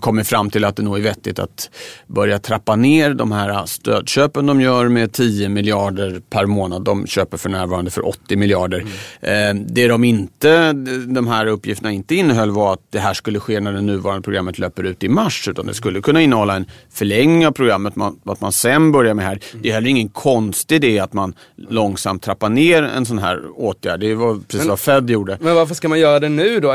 kommit 0.00 0.26
fram 0.26 0.50
till 0.50 0.64
att 0.64 0.76
det 0.76 0.82
nog 0.82 0.96
är 0.98 1.02
vettigt 1.02 1.38
att 1.38 1.70
börja 2.06 2.38
trappa 2.38 2.76
ner 2.76 3.14
de 3.14 3.32
här 3.32 3.66
stödköpen 3.66 4.46
de 4.46 4.60
gör 4.60 4.88
med 4.88 5.12
10 5.12 5.48
miljarder 5.48 6.20
per 6.30 6.46
månad. 6.46 6.84
De 6.84 7.06
köper 7.06 7.36
för 7.36 7.48
närvarande 7.48 7.90
för 7.90 8.08
80 8.08 8.36
miljarder. 8.36 8.84
Eh, 9.20 9.54
det 9.66 9.88
de 9.88 10.04
inte, 10.04 10.72
de 11.06 11.26
här 11.26 11.46
uppgifterna 11.46 11.91
inte 11.92 12.14
innehöll 12.14 12.50
var 12.50 12.72
att 12.72 12.80
det 12.90 12.98
här 12.98 13.14
skulle 13.14 13.40
ske 13.40 13.60
när 13.60 13.72
det 13.72 13.80
nuvarande 13.80 14.22
programmet 14.22 14.58
löper 14.58 14.82
ut 14.84 15.04
i 15.04 15.08
mars. 15.08 15.48
Utan 15.48 15.66
det 15.66 15.74
skulle 15.74 16.00
kunna 16.00 16.20
innehålla 16.22 16.56
en 16.56 16.66
förlängning 16.90 17.46
av 17.46 17.52
programmet, 17.52 17.94
att 18.24 18.40
man 18.40 18.52
sen 18.52 18.92
börjar 18.92 19.14
med 19.14 19.24
här. 19.24 19.38
Det 19.62 19.68
är 19.68 19.74
heller 19.74 19.88
ingen 19.88 20.08
konstig 20.08 20.76
idé 20.76 20.98
att 20.98 21.12
man 21.12 21.34
långsamt 21.56 22.22
trappar 22.22 22.48
ner 22.48 22.82
en 22.82 23.06
sån 23.06 23.18
här 23.18 23.40
åtgärd. 23.54 24.00
Det 24.00 24.14
var 24.14 24.34
precis 24.34 24.58
men, 24.58 24.68
vad 24.68 24.80
Fed 24.80 25.10
gjorde. 25.10 25.38
Men 25.40 25.54
varför 25.54 25.74
ska 25.74 25.88
man 25.88 26.00
göra 26.00 26.20
det 26.20 26.28
nu 26.28 26.60
då? 26.60 26.68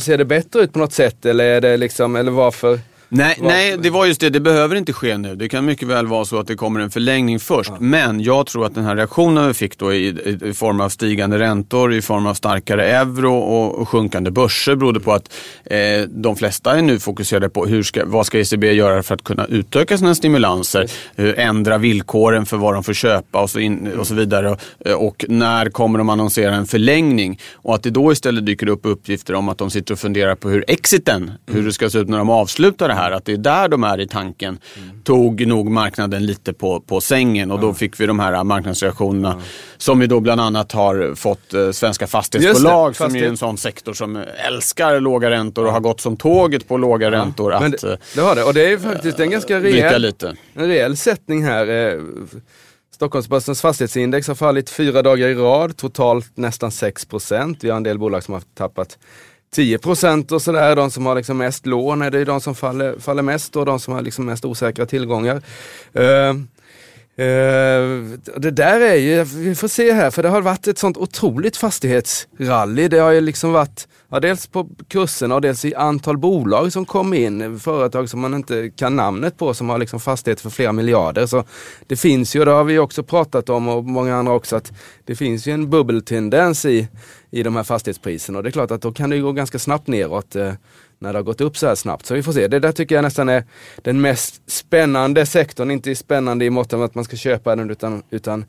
Ser 0.00 0.18
det 0.18 0.24
bättre 0.24 0.60
ut 0.60 0.72
på 0.72 0.78
något 0.78 0.92
sätt 0.92 1.26
eller, 1.26 1.44
är 1.44 1.60
det 1.60 1.76
liksom, 1.76 2.16
eller 2.16 2.32
varför? 2.32 2.80
Nej, 3.08 3.38
nej, 3.40 3.76
det 3.78 3.90
var 3.90 4.06
just 4.06 4.20
det. 4.20 4.30
Det 4.30 4.40
behöver 4.40 4.76
inte 4.76 4.92
ske 4.92 5.18
nu. 5.18 5.36
Det 5.36 5.48
kan 5.48 5.64
mycket 5.64 5.88
väl 5.88 6.06
vara 6.06 6.24
så 6.24 6.38
att 6.38 6.46
det 6.46 6.56
kommer 6.56 6.80
en 6.80 6.90
förlängning 6.90 7.40
först. 7.40 7.70
Ja. 7.70 7.76
Men 7.80 8.20
jag 8.20 8.46
tror 8.46 8.66
att 8.66 8.74
den 8.74 8.84
här 8.84 8.96
reaktionen 8.96 9.48
vi 9.48 9.54
fick 9.54 9.78
då 9.78 9.92
i, 9.92 10.08
i, 10.44 10.54
form 10.54 10.80
av 10.80 10.88
stigande 10.88 11.38
räntor, 11.38 11.94
i 11.94 12.02
form 12.02 12.26
av 12.26 12.34
starkare 12.34 12.86
euro 12.86 13.34
och, 13.34 13.88
sjunkande 13.88 14.30
börser 14.30 14.74
berodde 14.74 15.00
på 15.00 15.12
att 15.12 15.32
eh, 15.64 15.78
de 16.08 16.36
flesta 16.36 16.78
är 16.78 16.82
nu 16.82 16.98
fokuserade 16.98 17.48
på 17.48 17.66
hur 17.66 17.82
ska, 17.82 18.04
vad 18.06 18.26
ska 18.26 18.38
ECB 18.38 18.72
göra 18.72 19.02
för 19.02 19.14
att 19.14 19.24
kunna 19.24 19.46
utöka 19.46 19.98
sina 19.98 20.14
stimulanser, 20.14 20.90
mm. 21.16 21.34
ändra 21.36 21.78
villkoren 21.78 22.46
för 22.46 22.56
vad 22.56 22.74
de 22.74 22.84
får 22.84 22.92
köpa 22.92 23.42
och 23.42 23.50
så, 23.50 23.58
in, 23.58 23.92
och 23.98 24.06
så 24.06 24.14
vidare. 24.14 24.50
Och, 24.50 24.60
och 25.06 25.24
när 25.28 25.70
kommer 25.70 25.98
de 25.98 26.08
annonsera 26.08 26.54
en 26.54 26.66
förlängning? 26.66 27.40
Och 27.52 27.74
att 27.74 27.82
det 27.82 27.90
då 27.90 28.12
istället 28.12 28.46
dyker 28.46 28.68
upp 28.68 28.80
uppgifter 28.82 29.34
om 29.34 29.48
att 29.48 29.58
de 29.58 29.70
sitter 29.70 29.94
och 29.94 30.00
funderar 30.00 30.34
på 30.34 30.48
hur 30.48 30.64
exiten, 30.68 31.22
mm. 31.22 31.36
hur 31.46 31.62
det 31.62 31.72
ska 31.72 31.90
se 31.90 31.98
ut 31.98 32.08
när 32.08 32.18
de 32.18 32.30
avslutar 32.30 32.88
det 32.94 33.00
här 33.00 33.10
att 33.10 33.24
det 33.24 33.32
är 33.32 33.36
där 33.36 33.68
de 33.68 33.84
är 33.84 34.00
i 34.00 34.08
tanken, 34.08 34.58
mm. 34.76 35.02
tog 35.02 35.46
nog 35.46 35.70
marknaden 35.70 36.26
lite 36.26 36.52
på, 36.52 36.80
på 36.80 37.00
sängen 37.00 37.50
och 37.50 37.60
då 37.60 37.74
fick 37.74 38.00
vi 38.00 38.06
de 38.06 38.18
här 38.18 38.44
marknadsreaktionerna 38.44 39.32
mm. 39.32 39.44
som 39.76 39.98
vi 39.98 40.06
då 40.06 40.20
bland 40.20 40.40
annat 40.40 40.72
har 40.72 41.14
fått 41.14 41.54
eh, 41.54 41.70
svenska 41.70 42.06
fastighetsbolag 42.06 42.92
det, 42.92 42.96
som 42.96 43.16
är 43.16 43.22
en 43.22 43.36
sån 43.36 43.58
sektor 43.58 43.92
som 43.92 44.24
älskar 44.46 45.00
låga 45.00 45.30
räntor 45.30 45.66
och 45.66 45.72
har 45.72 45.80
gått 45.80 46.00
som 46.00 46.16
tåget 46.16 46.68
på 46.68 46.76
låga 46.76 47.10
räntor. 47.10 47.52
Att, 47.52 47.80
det, 47.80 47.98
det, 48.14 48.20
har 48.20 48.34
det 48.34 48.44
och 48.44 48.54
det 48.54 48.72
är 48.72 48.78
faktiskt 48.78 49.20
en 49.20 49.30
ganska 49.30 49.60
rejäl, 49.60 50.02
lite. 50.02 50.36
En 50.54 50.66
rejäl 50.66 50.96
sättning 50.96 51.44
här. 51.44 51.68
Eh, 51.68 52.00
Stockholmsbörsens 52.94 53.60
fastighetsindex 53.60 54.28
har 54.28 54.34
fallit 54.34 54.70
fyra 54.70 55.02
dagar 55.02 55.28
i 55.28 55.34
rad, 55.34 55.76
totalt 55.76 56.36
nästan 56.36 56.70
6% 56.70 57.56
Vi 57.60 57.70
har 57.70 57.76
en 57.76 57.82
del 57.82 57.98
bolag 57.98 58.24
som 58.24 58.34
har 58.34 58.42
tappat 58.54 58.98
10 59.54 59.78
procent 59.78 60.32
och 60.32 60.42
sådär. 60.42 60.76
De 60.76 60.90
som 60.90 61.06
har 61.06 61.14
liksom 61.14 61.38
mest 61.38 61.66
lån 61.66 62.02
är 62.02 62.10
det 62.10 62.24
de 62.24 62.40
som 62.40 62.54
faller, 62.54 62.98
faller 62.98 63.22
mest 63.22 63.56
och 63.56 63.66
de 63.66 63.80
som 63.80 63.94
har 63.94 64.02
liksom 64.02 64.26
mest 64.26 64.44
osäkra 64.44 64.86
tillgångar. 64.86 65.42
Uh, 65.98 66.34
Uh, 67.18 68.18
det 68.36 68.50
där 68.50 68.80
är 68.80 68.94
ju, 68.94 69.24
vi 69.24 69.54
får 69.54 69.68
se 69.68 69.92
här, 69.92 70.10
för 70.10 70.22
det 70.22 70.28
har 70.28 70.40
varit 70.40 70.66
ett 70.66 70.78
sånt 70.78 70.96
otroligt 70.96 71.56
fastighetsrally. 71.56 72.88
Det 72.88 72.98
har 72.98 73.10
ju 73.10 73.20
liksom 73.20 73.52
varit, 73.52 73.88
ja, 74.08 74.20
dels 74.20 74.46
på 74.46 74.68
kurserna 74.88 75.34
och 75.34 75.40
dels 75.40 75.64
i 75.64 75.74
antal 75.74 76.18
bolag 76.18 76.72
som 76.72 76.84
kom 76.84 77.14
in. 77.14 77.60
Företag 77.60 78.10
som 78.10 78.20
man 78.20 78.34
inte 78.34 78.70
kan 78.76 78.96
namnet 78.96 79.38
på 79.38 79.54
som 79.54 79.68
har 79.68 79.78
liksom 79.78 80.00
fastigheter 80.00 80.42
för 80.42 80.50
flera 80.50 80.72
miljarder. 80.72 81.26
Så 81.26 81.44
det 81.86 81.96
finns 81.96 82.36
ju, 82.36 82.44
det 82.44 82.50
har 82.50 82.64
vi 82.64 82.78
också 82.78 83.02
pratat 83.02 83.48
om 83.48 83.68
och 83.68 83.84
många 83.84 84.16
andra 84.16 84.32
också, 84.32 84.56
att 84.56 84.72
det 85.04 85.16
finns 85.16 85.46
ju 85.46 85.52
en 85.52 85.70
bubbeltendens 85.70 86.64
i, 86.64 86.88
i 87.34 87.42
de 87.42 87.56
här 87.56 87.62
fastighetspriserna. 87.62 88.38
Och 88.38 88.42
det 88.42 88.48
är 88.48 88.52
klart 88.52 88.70
att 88.70 88.82
då 88.82 88.92
kan 88.92 89.10
det 89.10 89.18
gå 89.18 89.32
ganska 89.32 89.58
snabbt 89.58 89.86
neråt. 89.86 90.36
eh, 90.36 90.52
när 90.98 91.12
det 91.12 91.18
har 91.18 91.24
gått 91.24 91.40
upp 91.40 91.56
så 91.56 91.66
här 91.66 91.74
snabbt. 91.74 92.06
Så 92.06 92.14
vi 92.14 92.22
får 92.22 92.32
se. 92.32 92.48
Det 92.48 92.58
där 92.58 92.72
tycker 92.72 92.94
jag 92.94 93.02
nästan 93.02 93.28
är 93.28 93.44
den 93.82 94.00
mest 94.00 94.50
spännande 94.50 95.26
sektorn. 95.26 95.70
Inte 95.70 95.94
spännande 95.94 96.44
i 96.44 96.50
mått 96.50 96.72
av 96.72 96.82
att 96.82 96.94
man 96.94 97.04
ska 97.04 97.16
köpa 97.16 97.56
den 97.56 97.70
utan, 97.70 98.02
utan 98.10 98.44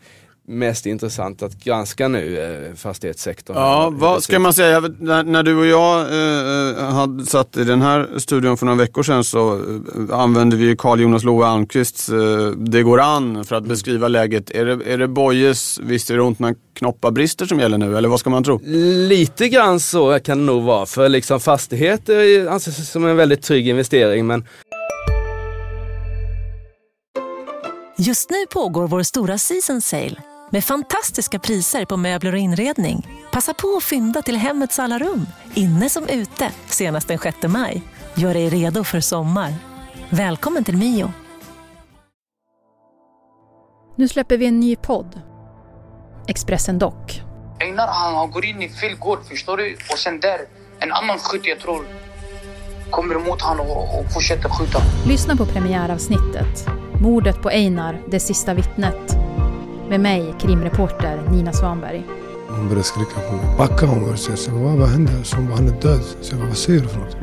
mest 0.48 0.86
intressant 0.86 1.44
att 1.44 1.64
granska 1.64 2.08
nu, 2.08 2.40
eh, 2.40 2.76
fastighetssektorn. 2.76 3.58
Ja, 3.58 3.90
vad 3.94 4.24
ska 4.24 4.40
man 4.40 4.54
säga? 4.54 4.80
När, 5.00 5.24
när 5.24 5.44
du 5.44 5.56
och 5.56 5.66
jag 5.66 6.00
eh, 6.00 6.86
eh, 6.88 6.94
hade 6.94 7.26
satt 7.26 7.58
i 7.58 7.64
den 7.64 7.82
här 7.82 8.10
studion 8.18 8.58
för 8.58 8.66
några 8.66 8.78
veckor 8.78 9.04
sedan 9.04 9.24
så 9.24 9.54
eh, 9.54 10.20
använde 10.20 10.56
vi 10.56 10.76
Carl 10.78 11.02
Jonas 11.02 11.24
Love 11.24 11.46
Almqvists 11.46 12.10
eh, 12.10 12.52
Det 12.52 12.84
går 12.84 13.00
an 13.00 13.46
för 13.46 13.56
att 13.56 13.64
beskriva 13.64 14.08
läget. 14.08 14.52
Är 14.52 14.66
det, 14.66 14.94
är 14.94 14.98
det 14.98 15.08
Bojes 15.08 15.80
Visst 15.84 16.10
är 16.10 16.16
det 16.16 16.22
ont 16.22 16.40
när 16.40 16.56
knoppar 16.74 17.12
brister 17.12 17.46
som 17.46 17.60
gäller 17.60 17.78
nu, 17.78 17.98
eller 17.98 18.10
vad 18.10 18.20
ska 18.20 18.30
man 18.30 18.44
tro? 18.44 18.62
Lite 19.08 19.50
grann 19.50 19.80
så 19.80 20.20
kan 20.20 20.38
det 20.38 20.44
nog 20.44 20.64
vara, 20.64 20.86
för 20.86 21.10
liksom 21.10 21.40
fastigheter 21.40 22.48
anses 22.48 22.92
som 22.92 23.06
en 23.06 23.18
väldigt 23.18 23.42
trygg 23.42 23.68
investering 23.68 24.28
men 24.28 24.46
Just 27.98 28.30
nu 28.30 28.46
pågår 28.50 28.88
vår 28.88 29.04
stora 29.04 29.38
season 29.38 29.82
sale 29.82 30.35
med 30.56 30.64
fantastiska 30.64 31.40
priser 31.40 31.86
på 31.86 31.98
möbler 31.98 32.34
och 32.34 32.40
inredning. 32.40 33.08
Passa 33.32 33.54
på 33.54 33.76
att 33.78 33.84
fynda 33.84 34.22
till 34.22 34.38
hemmets 34.38 34.80
alla 34.80 35.00
rum, 35.00 35.28
inne 35.54 35.90
som 35.90 36.08
ute, 36.08 36.52
senast 36.66 37.08
den 37.08 37.20
6 37.20 37.38
maj. 37.48 37.82
Gör 38.14 38.34
dig 38.34 38.50
redo 38.50 38.84
för 38.84 39.00
sommar. 39.00 39.54
Välkommen 40.10 40.64
till 40.64 40.78
Mio. 40.78 41.12
Nu 43.96 44.08
släpper 44.08 44.38
vi 44.38 44.46
en 44.46 44.60
ny 44.60 44.76
podd. 44.76 45.22
Expressen 46.28 46.80
Dock. 46.80 47.22
Einar 47.60 47.88
han 47.88 48.32
går 48.32 48.46
in 48.46 48.62
i 48.62 48.70
fel 48.70 48.96
gård, 48.96 49.20
förstår 49.30 49.58
du? 49.58 49.78
Och 49.92 50.00
sen 50.00 50.20
där, 50.20 50.40
en 50.80 50.92
annan 50.92 51.20
skytt 51.20 51.46
jag 51.46 51.60
tror 51.60 51.86
kommer 52.90 53.16
emot 53.16 53.42
honom 53.42 53.68
och, 53.68 54.00
och 54.00 54.14
fortsätter 54.14 54.50
skjuta. 54.50 54.80
Lyssna 55.08 55.36
på 55.36 55.46
premiäravsnittet. 55.46 56.68
Mordet 57.02 57.42
på 57.42 57.50
Einar, 57.50 58.02
det 58.12 58.20
sista 58.20 58.54
vittnet 58.54 59.25
med 59.90 60.00
mig, 60.00 60.36
krimreporter 60.40 61.22
Nina 61.32 61.54
Svanberg. 61.54 62.04
Hon 62.48 62.68
började 62.68 62.84
skrika 62.84 63.20
på 63.30 63.36
mig. 63.36 63.58
Backa 63.58 63.86
hon 63.86 64.00
började 64.00 64.18
säga. 64.18 64.54
Vad, 64.58 64.78
vad 64.78 64.90
hände? 64.90 65.12
Så 65.24 65.36
hon 65.36 65.48
bara, 65.48 65.56
han 65.56 65.68
är 65.68 65.82
död. 65.82 66.02
Så 66.22 66.36
jag 66.36 66.46
vad 66.46 66.58
säger 66.58 66.82
du 66.82 66.88
för 66.88 67.00
något? 67.00 67.18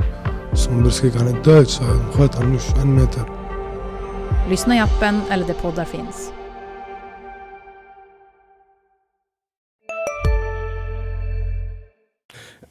Så 0.53 0.71
hon 0.71 0.79
började 0.79 0.95
skrika, 0.95 1.19
han 1.19 1.29
är 1.29 1.43
död. 1.45 1.69
Så 1.69 1.83
jag 1.85 2.15
sköt 2.15 2.35
honom 2.35 2.53
nu 2.53 2.59
21 2.59 2.87
meter. 2.87 3.23
Lyssna 4.51 4.77
i 4.77 4.79
appen 4.79 5.21
eller 5.31 5.47
där 5.47 5.55
poddar 5.55 5.85
finns. 5.85 6.33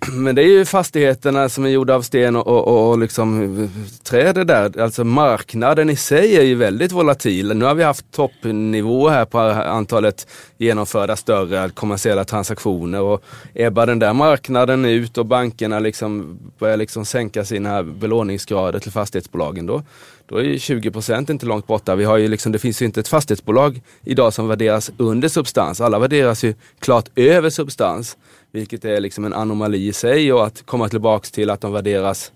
Men 0.10 0.36
det 0.36 0.42
är 0.42 0.48
ju 0.48 0.66
fastigheterna 0.66 1.50
som 1.50 1.66
är 1.66 1.70
gjorda 1.70 1.96
av 1.96 2.02
sten 2.02 2.36
och, 2.36 2.48
och, 2.48 2.90
och 2.90 3.00
liksom 3.00 3.60
eh, 3.64 3.70
träd 4.04 4.48
där. 4.48 4.80
Alltså 4.82 5.04
marknaden 5.04 5.90
i 5.90 5.96
sig 5.96 6.38
är 6.38 6.44
ju 6.44 6.56
väldigt 6.56 6.92
volatil. 6.92 7.58
Nu 7.58 7.66
har 7.66 7.76
vi 7.76 7.84
haft 7.84 8.12
toppnivå 8.12 9.10
här 9.10 9.26
på 9.26 9.40
antalet 9.40 10.28
genomförda 10.58 11.16
större 11.16 11.70
kommersiella 11.70 12.24
transaktioner 12.24 13.02
och 13.02 13.24
ebbar 13.54 13.86
den 13.86 14.00
där 14.00 14.14
marknaden 14.14 14.86
ut 14.86 15.18
och 15.18 15.26
bankerna 15.26 15.80
liksom 15.80 16.40
börjar 16.60 16.78
liksom 16.78 17.06
sänka 17.06 17.46
sina 17.46 17.84
belåningsgrader 17.84 18.80
till 18.80 18.92
fastighetsbolagen 18.92 19.66
då, 19.66 19.84
då 20.26 20.42
är 20.42 20.58
20 20.58 20.92
procent 20.92 21.30
inte 21.30 21.46
långt 21.46 21.68
borta. 21.68 21.96
Vi 21.96 22.04
har 22.04 22.18
ju 22.18 22.28
liksom, 22.28 22.52
det 22.52 22.60
finns 22.60 22.82
ju 22.82 22.86
inte 22.86 23.00
ett 23.00 23.08
fastighetsbolag 23.08 23.82
idag 24.04 24.34
som 24.34 24.48
värderas 24.48 24.92
under 24.98 25.30
substans. 25.30 25.82
Alla 25.82 26.00
värderas 26.00 26.44
ju 26.44 26.54
klart 26.80 27.10
över 27.16 27.50
substans. 27.50 28.18
Vilket 28.54 28.86
är 28.86 29.00
liksom 29.00 29.26
en 29.26 29.34
anomali 29.34 29.88
i 29.88 29.94
sig 29.94 30.34
och 30.34 30.46
att 30.46 30.66
komma 30.66 30.90
tillbaks 30.90 31.32
till 31.32 31.50
att 31.50 31.62
de 31.62 31.72
värderas 31.72 32.32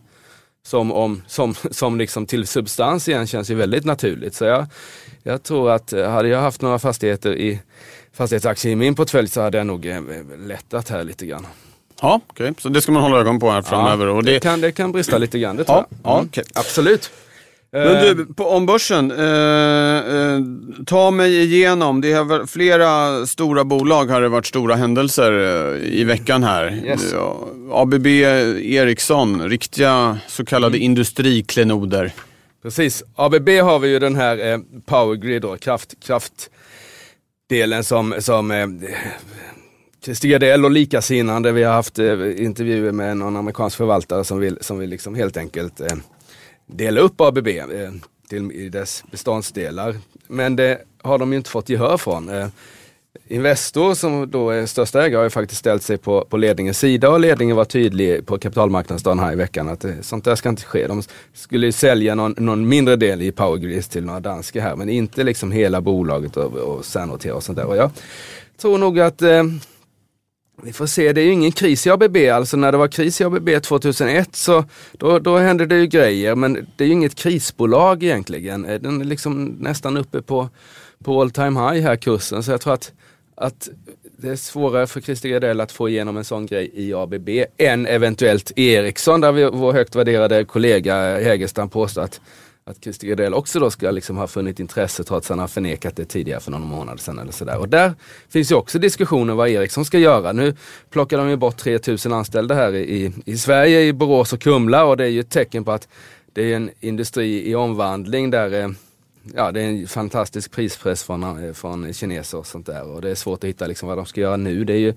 som, 0.65 0.91
om, 0.91 1.21
som, 1.27 1.55
som 1.71 1.97
liksom 1.97 2.25
till 2.25 2.47
substans 2.47 3.07
igen 3.07 3.27
känns 3.27 3.51
ju 3.51 3.55
väldigt 3.55 3.85
naturligt. 3.85 4.35
Så 4.35 4.45
jag, 4.45 4.65
jag 5.23 5.43
tror 5.43 5.71
att 5.71 5.93
eh, 5.93 6.09
hade 6.09 6.27
jag 6.27 6.39
haft 6.39 6.61
några 6.61 6.79
fastigheter 6.79 7.35
i 7.35 7.59
fastighetsaktier 8.13 8.71
i 8.71 8.75
min 8.75 8.95
portfölj 8.95 9.27
så 9.27 9.41
hade 9.41 9.57
jag 9.57 9.67
nog 9.67 9.85
eh, 9.85 10.01
lättat 10.37 10.89
här 10.89 11.03
lite 11.03 11.25
grann. 11.25 11.47
Ja. 12.01 12.21
Okay. 12.29 12.53
Så 12.57 12.69
det 12.69 12.81
ska 12.81 12.91
man 12.91 13.03
hålla 13.03 13.17
ögon 13.17 13.39
på 13.39 13.51
här 13.51 13.61
framöver? 13.61 14.07
Ja, 14.07 14.11
och 14.11 14.23
det... 14.23 14.31
Det, 14.31 14.39
kan, 14.39 14.61
det 14.61 14.71
kan 14.71 14.91
brista 14.91 15.17
lite 15.17 15.39
grann, 15.39 15.55
det 15.55 15.63
tror 15.63 15.77
ja, 15.77 15.85
jag. 15.89 16.11
Mm. 16.11 16.19
Ja, 16.21 16.29
okay. 16.29 16.43
Absolut. 16.53 17.11
Men 17.71 18.15
du, 18.15 18.21
eh. 18.21 18.27
på, 18.35 18.43
om 18.49 18.65
börsen. 18.65 19.11
Eh, 19.11 20.15
eh, 20.15 20.39
ta 20.85 21.11
mig 21.11 21.43
igenom. 21.43 22.01
Det 22.01 22.13
har 22.13 22.45
flera 22.45 23.25
stora 23.25 23.63
bolag 23.63 24.05
har 24.05 24.21
det 24.21 24.29
varit 24.29 24.45
stora 24.45 24.75
händelser 24.75 25.31
eh, 25.31 25.99
i 25.99 26.03
veckan 26.03 26.43
här. 26.43 26.81
Yes. 26.85 27.13
ABB 27.71 28.07
Ericsson, 28.07 29.49
riktiga 29.49 30.17
så 30.27 30.45
kallade 30.45 30.77
mm. 30.77 30.85
industriklenoder. 30.85 32.13
Precis. 32.65 33.03
ABB 33.15 33.49
har 33.49 33.79
vi 33.79 33.87
ju 33.87 33.99
den 33.99 34.15
här 34.15 34.51
eh, 34.51 34.59
Powergrid, 34.85 35.41
då, 35.41 35.57
kraft, 35.57 35.93
kraftdelen 36.05 37.83
som, 37.83 38.15
som 38.19 38.51
eh, 38.51 38.67
Stig 40.13 40.31
Gardell 40.31 40.65
och 40.65 40.71
likasinnande. 40.71 41.51
Vi 41.51 41.63
har 41.63 41.73
haft 41.73 41.99
eh, 41.99 42.43
intervjuer 42.43 42.91
med 42.91 43.17
någon 43.17 43.37
amerikansk 43.37 43.77
förvaltare 43.77 44.23
som 44.23 44.39
vill, 44.39 44.57
som 44.61 44.79
vill 44.79 44.89
liksom 44.89 45.15
helt 45.15 45.37
enkelt 45.37 45.81
eh, 45.81 45.97
dela 46.65 47.01
upp 47.01 47.21
ABB 47.21 47.47
eh, 47.47 47.63
till, 48.29 48.51
i 48.51 48.69
dess 48.69 49.03
beståndsdelar. 49.11 49.97
Men 50.27 50.55
det 50.55 50.81
har 51.01 51.17
de 51.17 51.31
ju 51.31 51.37
inte 51.37 51.49
fått 51.49 51.69
gehör 51.69 51.97
från. 51.97 52.29
Eh, 52.29 52.47
Investor 53.27 53.93
som 53.93 54.31
då 54.31 54.49
är 54.49 54.65
största 54.65 55.05
ägare 55.05 55.17
har 55.17 55.23
ju 55.23 55.29
faktiskt 55.29 55.59
ställt 55.59 55.83
sig 55.83 55.97
på, 55.97 56.25
på 56.29 56.37
ledningens 56.37 56.79
sida 56.79 57.09
och 57.09 57.19
ledningen 57.19 57.55
var 57.55 57.65
tydlig 57.65 58.25
på 58.25 58.37
kapitalmarknadsdagen 58.37 59.19
här 59.19 59.33
i 59.33 59.35
veckan 59.35 59.69
att 59.69 59.85
eh, 59.85 59.91
sånt 60.01 60.25
där 60.25 60.35
ska 60.35 60.49
inte 60.49 60.63
ske. 60.63 60.87
De 60.87 61.03
skulle 61.33 61.71
sälja 61.71 62.15
någon, 62.15 62.35
någon 62.37 62.67
mindre 62.67 62.95
del 62.95 63.21
i 63.21 63.31
Powergrid 63.31 63.89
till 63.89 64.05
några 64.05 64.19
danska 64.19 64.61
här 64.61 64.75
men 64.75 64.89
inte 64.89 65.23
liksom 65.23 65.51
hela 65.51 65.81
bolaget 65.81 66.37
och, 66.37 66.53
och 66.53 66.85
särnotera 66.85 67.35
och 67.35 67.43
sånt 67.43 67.57
där. 67.57 67.65
Och 67.65 67.77
jag 67.77 67.91
tror 68.57 68.77
nog 68.77 68.99
att 68.99 69.21
eh, 69.21 69.43
vi 70.63 70.73
får 70.73 70.85
se, 70.85 71.13
det 71.13 71.21
är 71.21 71.25
ju 71.25 71.31
ingen 71.31 71.51
kris 71.51 71.87
i 71.87 71.89
ABB. 71.89 72.17
Alltså 72.17 72.57
när 72.57 72.71
det 72.71 72.77
var 72.77 72.87
kris 72.87 73.21
i 73.21 73.23
ABB 73.23 73.49
2001 73.63 74.35
så 74.35 74.65
då, 74.91 75.19
då 75.19 75.37
hände 75.37 75.65
det 75.65 75.75
ju 75.75 75.87
grejer 75.87 76.35
men 76.35 76.67
det 76.75 76.83
är 76.83 76.87
ju 76.87 76.93
inget 76.93 77.15
krisbolag 77.15 78.03
egentligen. 78.03 78.65
Eh, 78.65 78.81
den 78.81 79.01
är 79.01 79.05
liksom 79.05 79.45
nästan 79.45 79.97
uppe 79.97 80.21
på, 80.21 80.49
på 81.03 81.21
all 81.21 81.31
time 81.31 81.59
high 81.59 81.83
här 81.83 81.95
kursen. 81.95 82.43
Så 82.43 82.51
jag 82.51 82.61
tror 82.61 82.73
att, 82.73 82.91
att 83.35 83.69
det 84.17 84.29
är 84.29 84.35
svårare 84.35 84.87
för 84.87 85.01
Christer 85.01 85.29
Gardell 85.29 85.61
att 85.61 85.71
få 85.71 85.89
igenom 85.89 86.17
en 86.17 86.23
sån 86.23 86.45
grej 86.45 86.71
i 86.73 86.93
ABB 86.93 87.29
än 87.57 87.85
eventuellt 87.85 88.51
Ericsson 88.55 89.21
där 89.21 89.31
vi, 89.31 89.45
vår 89.45 89.73
högt 89.73 89.95
värderade 89.95 90.45
kollega 90.45 90.95
Hägerstam 91.19 91.69
påstår 91.69 92.01
att 92.01 92.21
att 92.67 92.83
Christer 92.83 93.07
Gardell 93.07 93.33
också 93.33 93.59
då 93.59 93.71
ska 93.71 93.91
liksom 93.91 94.17
ha 94.17 94.27
funnit 94.27 94.59
intresse 94.59 95.03
trots 95.03 95.25
att 95.25 95.29
han 95.29 95.39
har 95.39 95.47
förnekat 95.47 95.95
det 95.95 96.05
tidigare 96.05 96.39
för 96.39 96.51
någon 96.51 96.67
månad 96.67 96.99
sedan 96.99 97.19
eller 97.19 97.31
sådär. 97.31 97.57
Och 97.57 97.69
där 97.69 97.93
finns 98.29 98.51
ju 98.51 98.55
också 98.55 98.79
diskussioner 98.79 99.33
vad 99.33 99.49
Ericsson 99.49 99.85
ska 99.85 99.99
göra. 99.99 100.31
Nu 100.31 100.55
plockar 100.89 101.17
de 101.17 101.29
ju 101.29 101.35
bort 101.35 101.57
3000 101.57 102.13
anställda 102.13 102.55
här 102.55 102.75
i, 102.75 103.13
i 103.25 103.37
Sverige, 103.37 103.81
i 103.81 103.93
Borås 103.93 104.33
och 104.33 104.41
Kumla 104.41 104.85
och 104.85 104.97
det 104.97 105.03
är 105.03 105.09
ju 105.09 105.19
ett 105.19 105.29
tecken 105.29 105.63
på 105.63 105.71
att 105.71 105.87
det 106.33 106.51
är 106.51 106.55
en 106.55 106.69
industri 106.79 107.49
i 107.49 107.55
omvandling 107.55 108.29
där 108.29 108.63
eh, 108.63 108.69
ja, 109.35 109.51
det 109.51 109.61
är 109.61 109.65
en 109.65 109.87
fantastisk 109.87 110.51
prispress 110.51 111.03
från, 111.03 111.45
eh, 111.45 111.53
från 111.53 111.93
kineser 111.93 112.37
och 112.37 112.47
sånt 112.47 112.65
där 112.65 112.83
och 112.83 113.01
det 113.01 113.09
är 113.09 113.15
svårt 113.15 113.43
att 113.43 113.49
hitta 113.49 113.67
liksom 113.67 113.89
vad 113.89 113.97
de 113.97 114.05
ska 114.05 114.21
göra 114.21 114.37
nu. 114.37 114.63
Det 114.63 114.73
är 114.73 114.79
ju 114.79 114.93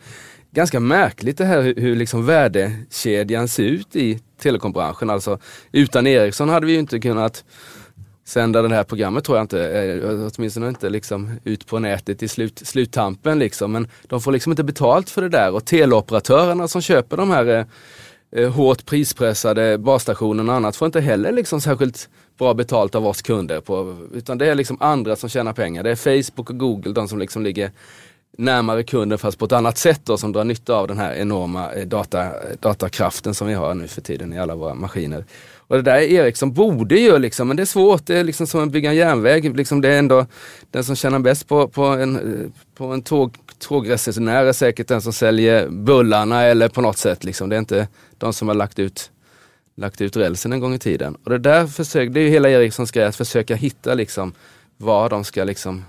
ganska 0.50 0.80
märkligt 0.80 1.38
det 1.38 1.44
här 1.44 1.62
hur, 1.76 1.96
liksom 1.96 2.26
värdekedjan 2.26 3.48
ser 3.48 3.64
ut 3.64 3.96
i 3.96 4.18
telekombranschen. 4.40 5.10
Alltså 5.10 5.38
utan 5.72 6.06
Ericsson 6.06 6.48
hade 6.48 6.66
vi 6.66 6.72
ju 6.72 6.78
inte 6.78 7.00
kunnat 7.00 7.44
sända 8.24 8.62
det 8.62 8.74
här 8.74 8.84
programmet 8.84 9.24
tror 9.24 9.38
jag 9.38 9.44
inte, 9.44 9.80
eh, 9.80 10.30
åtminstone 10.36 10.68
inte 10.68 10.88
liksom 10.88 11.40
ut 11.44 11.66
på 11.66 11.78
nätet 11.78 12.22
i 12.22 12.28
slut, 12.28 12.58
sluttampen 12.64 13.38
liksom. 13.38 13.72
Men 13.72 13.88
de 14.06 14.20
får 14.20 14.32
liksom 14.32 14.52
inte 14.52 14.64
betalt 14.64 15.10
för 15.10 15.22
det 15.22 15.28
där 15.28 15.54
och 15.54 15.64
teleoperatörerna 15.64 16.68
som 16.68 16.82
köper 16.82 17.16
de 17.16 17.30
här 17.30 17.46
eh, 17.46 17.64
eh 18.32 18.50
hårt 18.50 18.86
prispressade 18.86 19.78
basstationerna 19.78 20.52
och 20.52 20.56
annat 20.56 20.76
får 20.76 20.86
inte 20.86 21.00
heller 21.00 21.32
liksom 21.32 21.60
särskilt 21.60 22.08
bra 22.38 22.54
betalt 22.54 22.94
av 22.94 23.06
oss 23.06 23.22
kunder. 23.22 23.60
På, 23.60 23.96
utan 24.14 24.38
det 24.38 24.46
är 24.46 24.54
liksom 24.54 24.76
andra 24.80 25.16
som 25.16 25.28
tjänar 25.28 25.52
pengar. 25.52 25.82
Det 25.82 25.90
är 25.90 26.22
Facebook 26.22 26.50
och 26.50 26.58
Google, 26.58 26.92
de 26.92 27.08
som 27.08 27.18
liksom 27.18 27.42
ligger 27.42 27.70
närmare 28.38 28.82
kunden 28.82 29.18
fast 29.18 29.38
på 29.38 29.44
ett 29.44 29.52
annat 29.52 29.78
sätt 29.78 30.00
då, 30.04 30.16
som 30.18 30.32
drar 30.32 30.44
nytta 30.44 30.74
av 30.74 30.88
den 30.88 30.98
här 30.98 31.14
enorma 31.14 31.72
eh, 31.72 31.86
data, 31.86 32.32
datakraften 32.60 33.34
som 33.34 33.46
vi 33.46 33.54
har 33.54 33.74
nu 33.74 33.88
för 33.88 34.00
tiden 34.00 34.32
i 34.32 34.38
alla 34.38 34.54
våra 34.54 34.74
maskiner. 34.74 35.24
Och 35.56 35.76
det 35.76 35.82
där 35.82 35.98
Ericsson 35.98 36.52
borde 36.52 37.00
ju 37.00 37.18
liksom, 37.18 37.48
men 37.48 37.56
det 37.56 37.62
är 37.62 37.64
svårt. 37.64 38.06
Det 38.06 38.16
är 38.16 38.24
liksom 38.24 38.46
som 38.46 38.62
att 38.62 38.70
bygga 38.70 38.90
en 38.90 38.96
järnväg. 38.96 39.56
Liksom 39.56 39.80
det 39.80 39.88
är 39.88 39.98
ändå 39.98 40.26
den 40.70 40.84
som 40.84 40.96
tjänar 40.96 41.18
bäst 41.18 41.48
på, 41.48 41.68
på 41.68 41.84
en, 41.84 42.16
eh, 42.16 42.50
på 42.76 42.84
en 42.84 43.02
tåg, 43.02 43.34
tågresenär 43.58 44.44
är 44.44 44.52
säkert 44.52 44.88
den 44.88 45.02
som 45.02 45.12
säljer 45.12 45.68
bullarna 45.68 46.42
eller 46.42 46.68
på 46.68 46.80
något 46.80 46.98
sätt. 46.98 47.24
Liksom. 47.24 47.48
Det 47.48 47.56
är 47.56 47.60
inte 47.60 47.88
de 48.18 48.32
som 48.32 48.48
har 48.48 48.54
lagt 48.54 48.78
ut, 48.78 49.10
lagt 49.76 50.00
ut 50.00 50.16
rälsen 50.16 50.52
en 50.52 50.60
gång 50.60 50.74
i 50.74 50.78
tiden. 50.78 51.16
Och 51.24 51.30
det 51.30 51.38
där 51.38 51.66
försöker, 51.66 52.10
det 52.10 52.20
är 52.20 52.24
ju 52.24 52.30
hela 52.30 52.50
Ericssons 52.50 52.90
grej 52.90 53.04
att 53.04 53.16
försöka 53.16 53.54
hitta 53.54 53.94
liksom 53.94 54.32
vad 54.76 55.10
de 55.10 55.24
ska 55.24 55.44
liksom 55.44 55.84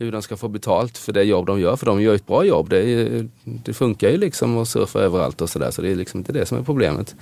hur 0.00 0.12
de 0.12 0.22
ska 0.22 0.36
få 0.36 0.48
betalt 0.48 0.98
för 0.98 1.12
det 1.12 1.22
jobb 1.22 1.46
de 1.46 1.60
gör, 1.60 1.76
för 1.76 1.86
de 1.86 2.02
gör 2.02 2.14
ett 2.14 2.26
bra 2.26 2.44
jobb. 2.44 2.68
Det, 2.68 2.78
är, 2.78 3.28
det 3.44 3.72
funkar 3.72 4.10
ju 4.10 4.16
liksom 4.16 4.58
att 4.58 4.68
surfa 4.68 5.00
överallt 5.00 5.40
och 5.40 5.50
sådär, 5.50 5.70
så 5.70 5.82
det 5.82 5.90
är 5.90 5.94
liksom 5.94 6.20
inte 6.20 6.32
det 6.32 6.46
som 6.46 6.58
är 6.58 6.62
problemet. 6.62 7.16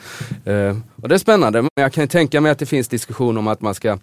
Eh, 0.44 0.76
och 1.02 1.08
det 1.08 1.14
är 1.14 1.18
spännande, 1.18 1.62
men 1.62 1.70
jag 1.74 1.92
kan 1.92 2.08
tänka 2.08 2.40
mig 2.40 2.52
att 2.52 2.58
det 2.58 2.66
finns 2.66 2.88
diskussion 2.88 3.36
om 3.36 3.46
att 3.46 3.60
man 3.60 3.74
ska 3.74 3.98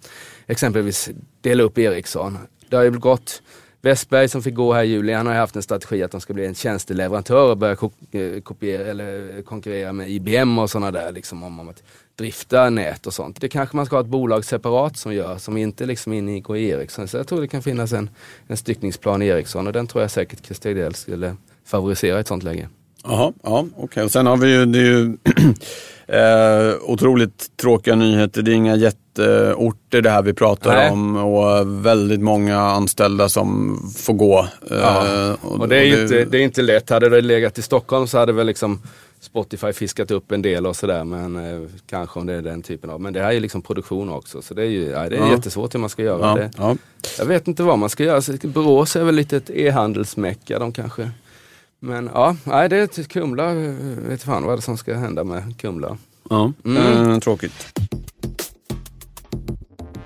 exempelvis 0.46 1.10
dela 1.40 1.62
upp 1.62 1.78
Ericsson. 1.78 2.38
Det 2.68 2.76
har 2.76 2.82
ju 2.82 2.90
gått 2.90 3.42
Westberg 3.84 4.28
som 4.28 4.42
fick 4.42 4.54
gå 4.54 4.72
här 4.72 4.84
i 4.84 4.86
juli, 4.86 5.12
han 5.12 5.26
har 5.26 5.34
haft 5.34 5.56
en 5.56 5.62
strategi 5.62 6.02
att 6.02 6.10
de 6.10 6.20
ska 6.20 6.34
bli 6.34 6.46
en 6.46 6.54
tjänsteleverantör 6.54 7.50
och 7.50 7.56
börja 7.56 7.76
eh, 8.10 8.40
kopiera 8.40 8.86
eller 8.86 9.42
konkurrera 9.42 9.92
med 9.92 10.10
IBM 10.10 10.58
och 10.58 10.70
sådana 10.70 10.90
där. 10.90 11.12
Liksom, 11.12 11.42
om, 11.42 11.60
om 11.60 11.68
att 11.68 11.82
drifta 12.16 12.70
nät 12.70 13.06
och 13.06 13.14
sånt. 13.14 13.40
Det 13.40 13.48
kanske 13.48 13.76
man 13.76 13.86
ska 13.86 13.96
ha 13.96 14.00
ett 14.00 14.06
bolag 14.06 14.44
separat 14.44 14.96
som 14.96 15.14
gör, 15.14 15.38
som 15.38 15.56
inte 15.56 15.86
liksom 15.86 16.12
ingår 16.12 16.56
i 16.56 16.68
Ericsson. 16.68 17.08
Så 17.08 17.16
jag 17.16 17.28
tror 17.28 17.40
det 17.40 17.48
kan 17.48 17.62
finnas 17.62 17.92
en, 17.92 18.10
en 18.46 18.56
styckningsplan 18.56 19.22
i 19.22 19.26
Ericsson 19.26 19.66
och 19.66 19.72
den 19.72 19.86
tror 19.86 20.02
jag 20.02 20.10
säkert 20.10 20.46
Christer 20.46 20.70
Edell 20.70 20.94
skulle 20.94 21.36
favorisera 21.64 22.16
i 22.16 22.20
ett 22.20 22.28
sånt 22.28 22.42
läge. 22.42 22.68
Jaha, 23.04 23.32
ja, 23.42 23.66
okej. 23.74 23.84
Okay. 23.84 24.04
Och 24.04 24.10
sen 24.10 24.26
har 24.26 24.36
vi 24.36 24.52
ju, 24.52 24.66
det 24.66 24.78
är 24.78 24.82
ju 24.82 25.16
eh, 26.06 26.74
otroligt 26.82 27.56
tråkiga 27.56 27.94
nyheter. 27.94 28.42
Det 28.42 28.50
är 28.50 28.54
inga 28.54 28.76
jätteorter 28.76 30.02
det 30.02 30.10
här 30.10 30.22
vi 30.22 30.32
pratar 30.32 30.74
Nej. 30.74 30.90
om 30.90 31.16
och 31.16 31.86
väldigt 31.86 32.20
många 32.20 32.58
anställda 32.60 33.28
som 33.28 33.78
får 33.96 34.14
gå. 34.14 34.48
Ja. 34.70 35.06
Eh, 35.06 35.36
och, 35.42 35.60
och, 35.60 35.68
det, 35.68 35.76
är 35.76 36.02
och 36.02 36.08
det... 36.08 36.20
Inte, 36.20 36.24
det 36.30 36.38
är 36.38 36.42
inte 36.42 36.62
lätt. 36.62 36.90
Hade 36.90 37.08
det 37.08 37.20
legat 37.20 37.58
i 37.58 37.62
Stockholm 37.62 38.06
så 38.06 38.18
hade 38.18 38.32
väl 38.32 38.46
liksom 38.46 38.80
Spotify 39.20 39.72
fiskat 39.72 40.10
upp 40.10 40.32
en 40.32 40.42
del 40.42 40.66
och 40.66 40.76
sådär 40.76 41.04
men 41.04 41.36
eh, 41.36 41.68
kanske 41.86 42.20
om 42.20 42.26
det 42.26 42.34
är 42.34 42.42
den 42.42 42.62
typen 42.62 42.90
av. 42.90 43.00
Men 43.00 43.12
det 43.12 43.20
här 43.20 43.32
är 43.32 43.40
liksom 43.40 43.62
produktion 43.62 44.08
också 44.08 44.42
så 44.42 44.54
det 44.54 44.62
är 44.62 44.66
ju 44.66 44.84
ja, 44.84 45.08
det 45.08 45.16
är 45.16 45.20
ja. 45.20 45.30
jättesvårt 45.30 45.74
hur 45.74 45.78
man 45.78 45.90
ska 45.90 46.02
göra 46.02 46.26
ja. 46.26 46.34
det. 46.34 46.50
Ja. 46.58 46.76
Jag 47.18 47.26
vet 47.26 47.48
inte 47.48 47.62
vad 47.62 47.78
man 47.78 47.88
ska 47.88 48.04
göra. 48.04 48.22
Borås 48.42 48.96
är 48.96 49.04
väl 49.04 49.14
lite 49.14 49.36
ett 49.36 49.50
e-handelsmecka 49.50 50.58
de 50.58 50.72
kanske. 50.72 51.10
Men 51.84 52.10
ja, 52.14 52.36
nej, 52.44 52.68
det 52.68 52.76
är 52.76 52.82
ett 52.82 53.08
Kumla, 53.08 53.54
vet 54.08 54.22
fan 54.22 54.44
vad 54.44 54.58
det 54.58 54.62
som 54.62 54.76
ska 54.76 54.94
hända 54.94 55.24
med 55.24 55.60
Kumla. 55.60 55.96
Ja, 56.30 56.52
mm. 56.64 57.10
äh, 57.10 57.18
tråkigt. 57.18 57.80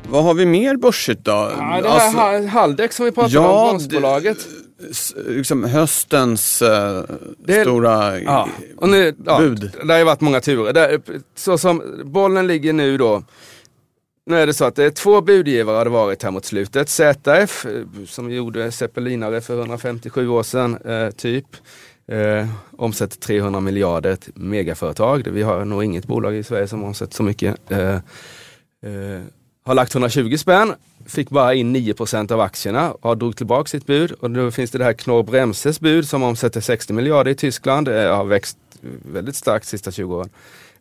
Vad 0.09 0.25
har 0.25 0.35
vi 0.35 0.47
mer 0.47 0.77
börsigt 0.77 1.25
då? 1.25 1.31
Ja, 1.31 1.81
det 1.83 1.89
här 1.89 2.35
alltså, 2.35 2.49
Haldex 2.49 2.97
som 2.97 3.05
vi 3.05 3.13
pratade 3.13 3.35
ja, 3.35 3.63
om, 3.63 3.69
bromsbolaget 3.69 4.39
liksom 5.27 5.65
höstens 5.65 6.63
uh, 6.63 6.69
det, 7.39 7.63
stora 7.63 8.21
ja, 8.21 8.49
och 8.77 8.89
nu, 8.89 9.15
ja, 9.27 9.39
bud. 9.39 9.73
Det 9.85 9.93
har 9.93 9.99
ju 9.99 10.05
varit 10.05 10.21
många 10.21 10.41
turer. 10.41 10.73
Där, 10.73 11.01
så 11.37 11.59
som 11.59 12.03
bollen 12.05 12.47
ligger 12.47 12.73
nu 12.73 12.99
då. 12.99 13.23
Nu 14.29 14.37
är 14.37 14.47
det 14.47 14.55
så 14.55 14.65
att 14.65 14.75
det 14.75 14.85
är 14.85 14.91
två 14.91 15.21
budgivare 15.21 15.77
har 15.77 15.85
det 15.85 15.91
varit 15.91 16.23
här 16.23 16.31
mot 16.31 16.45
slutet. 16.45 16.89
ZF 16.89 17.67
eh, 17.67 18.05
som 18.07 18.31
gjorde 18.31 18.73
zeppelinare 18.73 19.41
för 19.41 19.59
157 19.59 20.29
år 20.29 20.43
sedan 20.43 20.79
eh, 20.85 21.11
typ. 21.11 21.47
Eh, 22.09 22.49
omsätter 22.77 23.17
300 23.17 23.61
miljarder, 23.61 24.11
ett 24.11 24.29
megaföretag. 24.35 25.29
Vi 25.29 25.43
har 25.43 25.65
nog 25.65 25.85
inget 25.85 26.07
bolag 26.07 26.35
i 26.35 26.43
Sverige 26.43 26.69
som 26.69 26.85
omsätter 26.85 27.15
så 27.15 27.23
mycket. 27.23 27.57
Eh, 27.69 27.95
eh, 27.95 29.23
har 29.65 29.75
lagt 29.75 29.95
120 29.95 30.37
spänn 30.37 30.75
fick 31.07 31.31
bara 31.31 31.55
in 31.55 31.77
9% 31.77 32.33
av 32.33 32.41
aktierna 32.41 32.93
och 32.93 33.19
drog 33.19 33.37
tillbaka 33.37 33.69
sitt 33.69 33.87
bud. 33.87 34.13
Och 34.13 34.31
nu 34.31 34.51
finns 34.51 34.71
det 34.71 34.79
det 34.79 34.85
här 34.85 34.93
Knorr 34.93 35.23
Bremses 35.23 35.81
bud 35.81 36.09
som 36.09 36.23
omsätter 36.23 36.61
60 36.61 36.93
miljarder 36.93 37.31
i 37.31 37.35
Tyskland. 37.35 37.87
Det 37.87 38.09
har 38.09 38.25
växt 38.25 38.59
väldigt 39.13 39.37
starkt 39.37 39.67
de 39.67 39.71
sista 39.71 39.91
20 39.91 40.17
åren. 40.17 40.31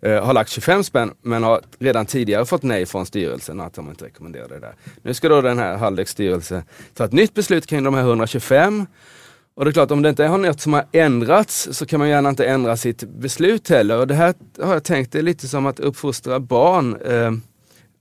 Eh, 0.02 0.24
har 0.24 0.34
lagt 0.34 0.50
25 0.50 0.84
spänn 0.84 1.14
men 1.22 1.44
har 1.44 1.62
redan 1.80 2.06
tidigare 2.06 2.46
fått 2.46 2.64
nej 2.64 2.86
från 2.86 3.06
styrelsen 3.06 3.62
att 3.62 3.74
de 3.74 3.90
inte 3.90 4.06
rekommenderar 4.06 4.48
det 4.48 4.60
där. 4.60 4.74
Nu 5.02 5.14
ska 5.14 5.30
då 5.30 5.42
den 5.42 5.60
här 5.60 5.78
Haldex 5.78 6.12
styrelse 6.12 6.64
ta 6.94 7.06
ett 7.06 7.14
nytt 7.14 7.34
beslut 7.34 7.68
kring 7.68 7.84
de 7.84 7.94
här 7.94 8.02
125. 8.02 8.86
Och 9.56 9.66
det 9.66 9.72
är 9.72 9.74
klart 9.74 9.92
om 9.92 10.02
det 10.02 10.10
inte 10.10 10.26
är 10.26 10.38
något 10.38 10.62
som 10.62 10.74
har 10.74 10.86
ändrats 10.92 11.70
så 11.72 11.86
kan 11.86 12.00
man 12.00 12.10
gärna 12.10 12.30
inte 12.30 12.46
ändra 12.46 12.78
sitt 12.78 13.04
beslut 13.04 13.70
heller. 13.70 13.98
Och 13.98 14.08
det 14.08 14.16
här 14.16 14.34
har 14.62 14.74
jag 14.74 14.84
tänkt 14.84 15.12
det 15.12 15.20
är 15.20 15.24
lite 15.24 15.48
som 15.48 15.66
att 15.66 15.80
uppfostra 15.80 16.40
barn. 16.40 17.02
Eh, 17.02 17.32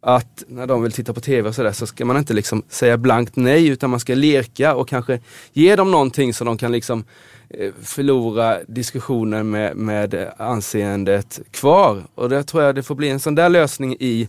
att 0.00 0.44
när 0.48 0.66
de 0.66 0.82
vill 0.82 0.92
titta 0.92 1.12
på 1.12 1.20
tv 1.20 1.48
och 1.48 1.54
sådär 1.54 1.72
så 1.72 1.86
ska 1.86 2.04
man 2.04 2.16
inte 2.16 2.34
liksom 2.34 2.62
säga 2.68 2.96
blankt 2.96 3.36
nej 3.36 3.68
utan 3.68 3.90
man 3.90 4.00
ska 4.00 4.14
leka 4.14 4.74
och 4.74 4.88
kanske 4.88 5.20
ge 5.52 5.76
dem 5.76 5.90
någonting 5.90 6.34
så 6.34 6.44
de 6.44 6.58
kan 6.58 6.72
liksom 6.72 7.04
Eh, 7.50 7.72
förlora 7.82 8.58
diskussionen 8.68 9.50
med, 9.50 9.76
med 9.76 10.32
anseendet 10.36 11.40
kvar. 11.50 12.02
Och 12.14 12.28
det 12.28 12.42
tror 12.42 12.62
jag 12.62 12.74
det 12.74 12.82
får 12.82 12.94
bli 12.94 13.08
en 13.08 13.20
sån 13.20 13.34
där 13.34 13.48
lösning 13.48 13.96
i, 14.00 14.28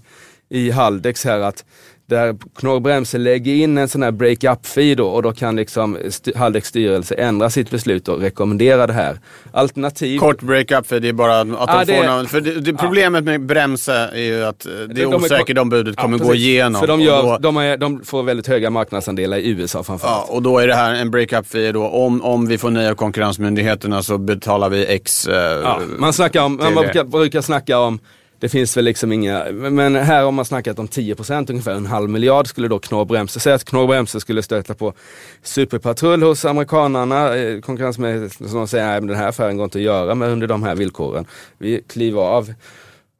i 0.49 0.71
Haldex 0.71 1.25
här 1.25 1.39
att 1.39 1.65
där 2.09 2.35
Knorr 2.59 3.17
lägger 3.17 3.53
in 3.53 3.77
en 3.77 3.87
sån 3.87 4.03
här 4.03 4.11
break-up-fee 4.11 4.95
då 4.95 5.07
och 5.07 5.23
då 5.23 5.33
kan 5.33 5.55
liksom 5.55 5.97
Haldex 6.35 6.67
styrelse 6.67 7.15
ändra 7.15 7.49
sitt 7.49 7.71
beslut 7.71 8.07
och 8.07 8.19
rekommendera 8.19 8.87
det 8.87 8.93
här. 8.93 9.19
Alternativ... 9.51 10.19
Kort 10.19 10.41
break-up-fee, 10.41 10.99
det 10.99 11.09
är 11.09 11.13
bara 11.13 11.41
att 11.41 11.47
ah, 11.49 11.85
de 11.85 11.95
får 11.95 12.03
det, 12.03 12.11
någon, 12.11 12.27
För 12.27 12.41
det, 12.41 12.59
det 12.59 12.73
problemet 12.73 13.25
ja. 13.25 13.31
med 13.31 13.45
Bremse 13.45 14.09
är 14.13 14.21
ju 14.21 14.43
att 14.43 14.65
eh, 14.65 14.71
det 14.71 15.01
är 15.01 15.05
de 15.05 15.13
osäkert 15.13 15.57
om 15.57 15.69
budet 15.69 15.95
kommer 15.95 16.19
ja, 16.19 16.25
gå 16.25 16.35
igenom. 16.35 16.79
För 16.81 16.87
de, 16.87 17.01
gör, 17.01 17.23
då, 17.23 17.37
de, 17.37 17.57
är, 17.57 17.77
de, 17.77 18.03
får 18.03 18.23
väldigt 18.23 18.47
höga 18.47 18.69
marknadsandelar 18.69 19.37
i 19.37 19.49
USA 19.49 19.83
framförallt. 19.83 20.25
Ja, 20.27 20.35
och 20.35 20.41
då 20.41 20.59
är 20.59 20.67
det 20.67 20.75
här 20.75 20.93
en 20.93 21.11
break-up-fee 21.11 21.71
då. 21.71 21.87
Om, 21.87 22.21
om 22.21 22.47
vi 22.47 22.57
får 22.57 22.89
av 22.89 22.95
konkurrensmyndigheterna 22.95 24.03
så 24.03 24.17
betalar 24.17 24.69
vi 24.69 24.85
X. 24.85 25.27
Eh, 25.27 25.35
ja, 25.35 25.81
man, 25.97 26.13
snackar 26.13 26.43
om, 26.43 26.55
man 26.55 26.75
brukar, 26.75 27.03
brukar 27.03 27.41
snacka 27.41 27.79
om 27.79 27.99
det 28.39 28.49
finns 28.49 28.77
väl 28.77 28.85
liksom 28.85 29.11
inga, 29.11 29.45
men 29.51 29.95
här 29.95 30.23
har 30.23 30.31
man 30.31 30.45
snackat 30.45 30.79
om 30.79 30.87
10% 30.87 31.51
ungefär, 31.51 31.71
en 31.71 31.85
halv 31.85 32.09
miljard 32.09 32.47
skulle 32.47 32.67
då 32.67 32.79
Knorr 32.79 33.05
Bremse, 33.05 33.39
säga 33.39 33.55
att 33.55 33.65
Knorr 33.65 33.87
Bremse 33.87 34.19
skulle 34.19 34.43
stöta 34.43 34.73
på 34.73 34.93
superpatrull 35.41 36.23
hos 36.23 36.45
amerikanarna, 36.45 37.35
eh, 37.35 37.61
konkurrensmyndigheten 37.61 38.49
som 38.49 38.67
säger 38.67 38.97
att 38.97 39.07
den 39.07 39.15
här 39.15 39.27
affären 39.27 39.57
går 39.57 39.63
inte 39.63 39.77
att 39.77 39.83
göra 39.83 40.15
med 40.15 40.29
under 40.29 40.47
de 40.47 40.63
här 40.63 40.75
villkoren. 40.75 41.25
Vi 41.57 41.81
kliver 41.87 42.21
av 42.21 42.53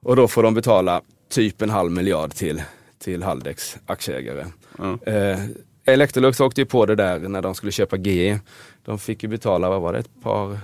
och 0.03 0.15
då 0.15 0.27
får 0.27 0.43
de 0.43 0.53
betala 0.53 1.01
typ 1.29 1.61
en 1.61 1.69
halv 1.69 1.91
miljard 1.91 2.33
till, 2.33 2.61
till 2.99 3.23
Haldex 3.23 3.77
aktieägare. 3.85 4.45
Mm. 4.79 4.99
Eh, 5.05 5.39
Electrolux 5.85 6.39
åkte 6.39 6.61
ju 6.61 6.65
på 6.65 6.85
det 6.85 6.95
där 6.95 7.19
när 7.19 7.41
de 7.41 7.55
skulle 7.55 7.71
köpa 7.71 7.97
GE. 7.97 8.39
De 8.85 8.99
fick 8.99 9.23
ju 9.23 9.29
betala, 9.29 9.69
vad 9.69 9.81
var 9.81 9.93
det, 9.93 9.99
ett 9.99 10.23
par 10.23 10.59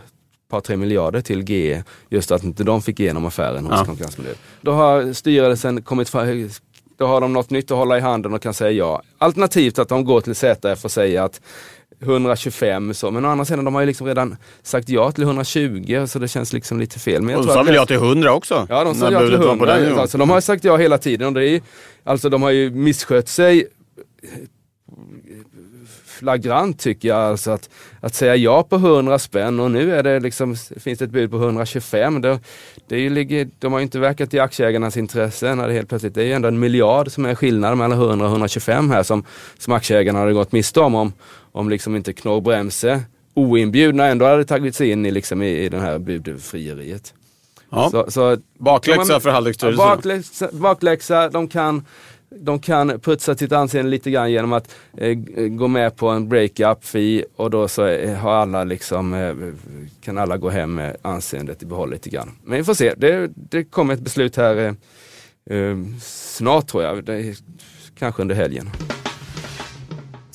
par 0.54 0.62
tre 0.62 0.78
miljarder 0.78 1.22
till 1.22 1.44
GE 1.50 1.84
just 2.10 2.32
att 2.32 2.44
inte 2.44 2.64
de 2.64 2.82
fick 2.82 3.00
igenom 3.00 3.26
affären 3.26 3.66
hos 3.66 3.74
Ja. 3.80 3.86
Konkurrensmyndigheten. 3.86 4.44
Då 4.62 4.72
har 4.72 5.14
styrelsen 5.14 5.82
kommit 5.82 6.10
fram, 6.10 6.50
då 6.98 7.06
har 7.06 7.22
de 7.22 7.34
något 7.34 7.50
nytt 7.50 7.72
att 7.72 7.78
hålla 7.78 7.98
i 7.98 8.02
handen 8.02 8.34
och 8.34 8.42
kan 8.42 8.54
säga 8.54 8.72
ja. 8.72 9.02
Alternativt 9.18 9.80
att 9.80 9.90
de 9.90 10.06
går 10.06 10.22
till 10.22 10.36
ZF 10.36 10.86
och 10.86 10.92
säger 10.92 11.22
att 11.22 11.42
125 12.02 12.94
så, 12.94 13.12
men 13.12 13.26
å 13.26 13.30
andra 13.30 13.46
sidan 13.46 13.66
de 13.66 13.74
har 13.74 13.82
ju 13.82 13.88
liksom 13.88 14.08
redan 14.08 14.36
sagt 14.64 14.90
ja 14.90 15.12
till 15.12 15.24
120 15.24 16.06
så 16.08 16.20
det 16.20 16.28
känns 16.28 16.54
liksom 16.54 16.80
lite 16.80 17.00
fel. 17.00 17.22
Men 17.22 17.36
Och 17.36 17.42
att 17.42 17.54
sa 17.54 17.64
väl 17.64 17.76
jag 17.76 17.88
till 17.88 17.96
100 17.96 18.34
också? 18.34 18.68
Ja, 18.70 18.84
de 18.84 18.96
sa 18.96 19.12
ja 19.12 19.20
till 19.20 19.28
budet 19.28 19.40
var 19.40 19.56
på 19.58 19.66
100. 19.66 19.80
den. 19.80 20.00
Alltså, 20.00 20.18
de 20.18 20.30
har 20.30 20.42
sagt 20.42 20.64
ja 20.64 20.78
hela 20.78 20.98
tiden. 20.98 21.28
Och 21.28 21.34
det 21.34 21.50
är, 21.50 21.62
alltså, 22.04 22.30
de 22.30 22.42
har 22.42 22.52
ju 22.52 22.70
misskött 22.72 23.30
sig 23.30 23.68
flagrant 26.24 26.80
tycker 26.80 27.08
jag. 27.08 27.18
Alltså 27.18 27.52
att, 27.52 27.70
att 28.02 28.16
säga 28.16 28.36
ja 28.36 28.64
på 28.64 28.76
100 28.76 29.20
spänn 29.20 29.60
och 29.60 29.72
nu 29.72 29.96
är 29.96 30.04
det 30.04 30.20
liksom, 30.20 30.56
finns 30.56 31.00
det 31.00 31.06
ett 31.06 31.12
bud 31.12 31.32
på 31.32 31.38
125. 31.38 32.22
Det, 32.22 32.40
det 32.88 32.96
är 32.96 33.10
ligger- 33.10 33.50
de 33.60 33.72
har 33.72 33.80
ju 33.80 33.84
inte 33.84 34.00
verkat 34.00 34.34
i 34.34 34.40
aktieägarnas 34.40 34.98
intresse 34.98 35.56
när 35.56 35.68
det 35.68 35.74
helt 35.74 35.90
plötsligt, 35.90 36.16
det 36.16 36.22
är 36.22 36.26
ju 36.26 36.34
ändå 36.34 36.48
en 36.48 36.60
miljard 36.60 37.12
som 37.12 37.26
är 37.26 37.36
skillnad 37.36 37.78
mellan 37.78 37.92
100 37.92 38.26
och 38.26 38.32
125 38.32 38.90
här 38.92 39.04
som, 39.04 39.24
som 39.58 39.74
aktieägarna 39.74 40.20
hade 40.20 40.34
gått 40.34 40.52
miste 40.52 40.80
om 40.80 40.96
om, 40.96 41.14
om 41.52 41.70
liksom 41.70 41.96
inte 41.96 42.14
Knorr 42.14 42.42
Bremse 42.42 43.02
oinbjudna 43.34 44.06
ändå 44.06 44.26
hade 44.26 44.46
tagit 44.46 44.76
sig 44.76 44.92
in 44.92 45.06
i, 45.06 45.12
liksom, 45.12 45.42
i, 45.42 45.66
i 45.66 45.70
det 45.70 45.80
här 45.80 46.00
budfrieriet. 46.00 47.14
Ja. 47.70 47.90
Så, 47.90 48.12
så, 48.12 48.38
Bakläxa 48.58 49.20
för 49.20 49.30
Halldäcksstyrelsen. 49.30 49.86
Ja, 49.86 49.96
bakläxa, 49.96 50.50
bakläxa, 50.52 51.30
de 51.30 51.48
kan, 51.48 51.86
de 52.40 52.60
kan 52.60 53.00
putsa 53.00 53.36
sitt 53.36 53.52
anseende 53.52 53.92
lite 53.92 54.12
grann 54.12 54.32
genom 54.32 54.54
att 54.54 54.76
eh, 54.98 55.10
eh 55.10 55.48
gå 55.48 55.68
med 55.68 55.96
på 55.96 56.08
en 56.08 56.30
break-up 56.30 56.86
fee 56.86 57.26
och 57.36 57.50
då 57.50 57.68
så 57.68 57.88
eh, 57.88 58.16
har 58.16 58.32
alla 58.32 58.64
liksom, 58.64 59.14
eh, 59.14 59.36
kan 60.02 60.18
alla 60.18 60.38
gå 60.38 60.50
hem 60.50 60.76
med 60.76 60.98
anseendet 61.02 61.64
i 61.64 61.66
behåll 61.66 61.92
lite 61.92 62.10
grann. 62.10 62.32
Men 62.44 62.58
vi 62.58 62.64
får 62.64 62.74
se, 62.74 62.94
det, 62.98 63.32
det 63.36 63.64
kommer 63.64 63.94
ett 63.94 64.00
beslut 64.00 64.36
här 64.36 64.58
eh, 64.58 65.58
eh 65.58 65.78
snart 66.02 66.68
tror 66.68 66.84
jag, 66.84 67.04
det 67.04 67.36
kanske 67.96 68.22
under 68.22 68.36
helgen. 68.36 68.70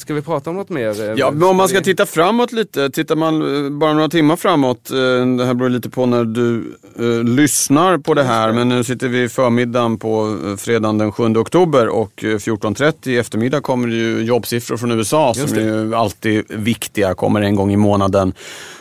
Ska 0.09 0.15
vi 0.15 0.23
prata 0.23 0.51
om 0.51 0.57
något 0.57 0.69
mer? 0.69 1.11
eh, 1.11 1.15
Ja, 1.17 1.31
men 1.31 1.43
om 1.49 1.57
man 1.57 1.69
ska 1.69 1.81
titta 1.81 2.07
framåt 2.07 2.53
lite, 2.53 2.91
tittar 2.91 3.17
man 3.17 3.65
eh, 3.67 3.71
bara 3.71 3.93
några 3.93 4.09
timmar 4.09 4.37
framåt, 4.37 4.91
eh, 4.91 4.97
det 5.39 5.45
här 5.47 5.55
beror 5.55 5.69
lite 5.69 5.91
på 5.91 6.07
när 6.07 6.25
du 6.25 6.75
eh, 6.99 7.25
lyssnar 7.25 7.99
på 7.99 8.15
det 8.15 8.23
här, 8.23 8.53
men 8.53 8.69
nu 8.69 8.85
sitter 8.85 9.09
vi 9.09 9.23
i 9.23 9.29
förmiddagen 9.29 9.99
på 9.99 10.39
fredagen 10.59 10.99
den 10.99 11.13
7 11.13 11.23
oktober 11.37 11.89
och 11.89 12.25
eh, 12.25 12.27
14.30 12.27 13.09
i 13.09 13.17
eftermiddag 13.19 13.61
kommer 13.61 13.89
det 13.89 13.95
ju 13.95 14.23
jobbsiffror 14.25 14.77
från 14.77 14.91
USA 14.91 15.33
Just 15.37 15.49
som 15.49 15.59
det. 15.59 15.65
är 15.65 15.85
ju 15.85 15.95
alltid 15.95 16.45
viktiga, 16.49 17.15
kommer 17.15 17.41
en 17.41 17.55
gång 17.57 17.73
i 17.73 17.77
månaden. 17.77 18.33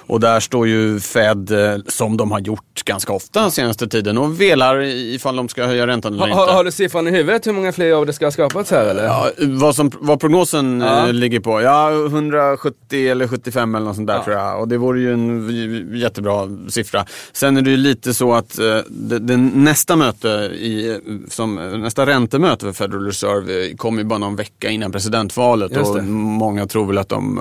Och 0.07 0.19
där 0.19 0.39
står 0.39 0.67
ju 0.67 0.99
Fed, 0.99 1.51
eh, 1.51 1.75
som 1.87 2.17
de 2.17 2.31
har 2.31 2.39
gjort 2.39 2.83
ganska 2.85 3.13
ofta 3.13 3.51
senaste 3.51 3.87
tiden, 3.87 4.17
och 4.17 4.41
velar 4.41 4.81
ifall 4.83 5.35
de 5.35 5.49
ska 5.49 5.65
höja 5.65 5.87
räntan 5.87 6.13
eller 6.13 6.27
har, 6.27 6.41
inte. 6.41 6.53
har, 6.53 6.63
du 6.63 6.71
siffran 6.71 7.07
i 7.07 7.11
huvudet 7.11 7.47
hur 7.47 7.53
många 7.53 7.71
fler 7.71 7.85
jobb 7.85 8.07
det 8.07 8.13
ska 8.13 8.25
ha 8.25 8.31
skapats 8.31 8.71
här 8.71 8.85
eller? 8.85 9.03
Ja, 9.03 9.29
vad, 9.39 9.75
som, 9.75 9.91
vad 9.99 10.19
prognosen 10.19 10.81
Ja. 10.81 11.07
eh, 11.07 11.13
ligger 11.13 11.39
på? 11.39 11.61
Ja, 11.61 11.91
170 11.91 13.07
eller 13.11 13.27
75 13.27 13.75
eller 13.75 13.85
något 13.85 13.95
sånt 13.95 14.07
där 14.07 14.15
Ja. 14.15 14.23
tror 14.23 14.35
jag. 14.35 14.61
Och 14.61 14.67
det 14.67 14.77
vore 14.77 14.99
ju 14.99 15.13
en 15.13 15.91
jättebra 15.93 16.49
siffra. 16.69 17.05
Sen 17.33 17.57
är 17.57 17.61
det 17.61 17.69
ju 17.71 17.77
lite 17.77 18.13
så 18.13 18.33
att 18.33 18.59
eh, 18.59 18.77
det, 18.89 19.19
det 19.19 19.37
nästa 19.37 19.95
möte, 19.95 20.27
i, 20.53 20.99
som, 21.29 21.55
nästa 21.55 22.05
räntemöte 22.05 22.65
för 22.65 22.73
Federal 22.73 23.05
Reserve 23.05 23.75
kommer 23.77 23.97
ju 24.01 24.03
bara 24.03 24.19
någon 24.19 24.35
vecka 24.35 24.69
innan 24.69 24.91
presidentvalet. 24.91 25.77
Och 25.77 26.03
många 26.03 26.67
tror 26.67 26.85
väl 26.85 26.97
att 26.97 27.09
de 27.09 27.39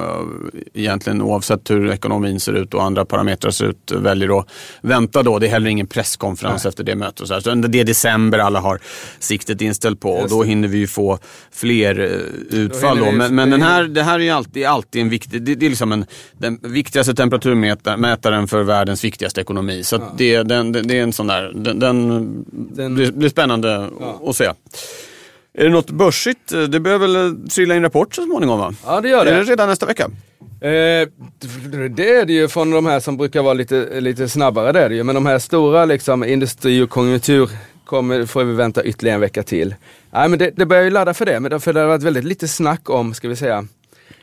egentligen 0.75 1.23
oavsett 1.23 1.71
hur 1.71 1.91
ekonomin 1.91 2.41
ser 2.41 2.56
ut 2.57 2.75
och 2.75 2.83
andra 2.83 3.05
parametrar 3.05 3.51
ser 3.51 3.65
ut 3.67 3.93
väljer 3.93 4.39
att 4.39 4.47
vänta 4.81 5.23
då. 5.23 5.39
Det 5.39 5.47
är 5.47 5.51
heller 5.51 5.71
ingen 5.71 5.87
presskonferens 5.87 6.67
efter 6.67 6.85
det 6.85 6.95
mötet. 6.97 7.21
och 7.21 7.29
Så, 7.29 7.35
här. 7.35 7.41
så 7.41 7.55
det 7.55 7.81
är 7.81 7.85
december 7.85 8.39
alla 8.39 8.61
har 8.61 8.81
siktet 9.19 9.61
inställt 9.61 10.01
på 10.01 10.11
och 10.13 10.29
då 10.29 10.43
hinner 10.43 10.69
vi 10.69 10.79
ju 10.79 10.87
få 10.87 11.19
fler 11.53 12.01
eh, 12.01 12.59
utfall. 12.59 12.99
Då 12.99 13.05
vi- 13.05 13.13
Men, 13.13 13.35
men 13.35 13.51
den 13.51 13.63
här, 13.63 13.85
det 13.85 14.03
här 14.03 14.15
är 14.15 14.25
ju 14.25 14.31
alltid, 14.31 14.65
alltid 14.67 15.03
en 15.03 15.09
viktig, 15.09 15.43
det, 15.43 15.55
det 15.55 15.67
är 15.67 15.71
liksom 15.71 15.93
en, 15.93 16.05
den 16.33 16.59
viktigaste 16.63 17.15
temperaturmätaren 17.15 18.49
för 18.49 18.63
världens 18.63 19.05
viktigaste 19.05 19.41
ekonomi. 19.41 19.83
Så 19.85 19.97
att 19.97 20.19
det, 20.19 20.43
den, 20.43 20.73
det, 20.73 20.99
är 20.99 21.03
en 21.03 21.13
sån 21.13 21.27
där, 21.27 21.53
den, 21.55 21.79
den, 21.79 22.09
Den- 22.53 22.95
blir, 22.95 23.13
blir 23.13 23.29
spännande 23.29 23.91
Ja. 24.01 24.21
att 24.27 24.37
se. 24.37 24.45
Är 25.59 25.65
det 25.65 25.71
något 25.71 25.91
börsigt? 25.91 26.49
Det 26.69 26.81
behöver 26.81 27.07
väl 27.09 27.49
trilla 27.51 27.75
in 27.77 27.83
rapport 27.83 28.15
så 28.15 28.23
småningom 28.23 28.59
va? 28.59 28.75
Ja 28.87 29.01
det 29.01 29.09
gör 29.09 29.27
Är 29.27 29.33
det 29.35 29.45
det. 29.45 29.51
redan 29.53 29.69
nästa 29.69 29.87
vecka? 29.87 30.11
Eh, 30.61 31.09
det 31.91 32.11
är 32.11 32.25
det 32.25 32.33
ju 32.33 32.49
från 32.49 32.71
de 32.71 32.87
här 32.87 33.01
som 33.01 33.17
brukar 33.17 33.43
vara 33.43 33.55
lite, 33.55 34.01
lite 34.01 34.29
snabbare. 34.29 34.73
Det 34.73 34.81
är 34.81 34.89
det 34.89 34.95
ju. 34.95 35.03
Men 35.03 35.15
de 35.15 35.27
här 35.27 35.39
stora 35.39 35.85
liksom, 35.85 36.25
industri 36.25 36.83
och 36.83 36.91
konjunktur 36.91 37.51
kommer, 37.85 38.27
får 38.27 38.45
vi 38.45 38.53
vänta 38.53 38.85
ytterligare 38.85 39.15
en 39.15 39.21
vecka 39.21 39.43
till. 39.43 39.75
Nej, 40.11 40.29
men 40.29 40.39
det, 40.39 40.51
det 40.57 40.67
börjar 40.67 40.85
ju 40.85 40.91
ladda 40.91 41.15
för 41.15 41.27
det. 41.27 41.41
Men 41.41 41.51
det, 41.51 41.61
för 41.61 41.73
det 41.73 41.81
har 41.81 41.87
varit 41.87 42.03
väldigt 42.03 42.25
lite 42.25 42.49
snack 42.49 42.91
om, 42.91 43.15
ska 43.15 43.29
vi 43.29 43.37
säga, 43.37 43.67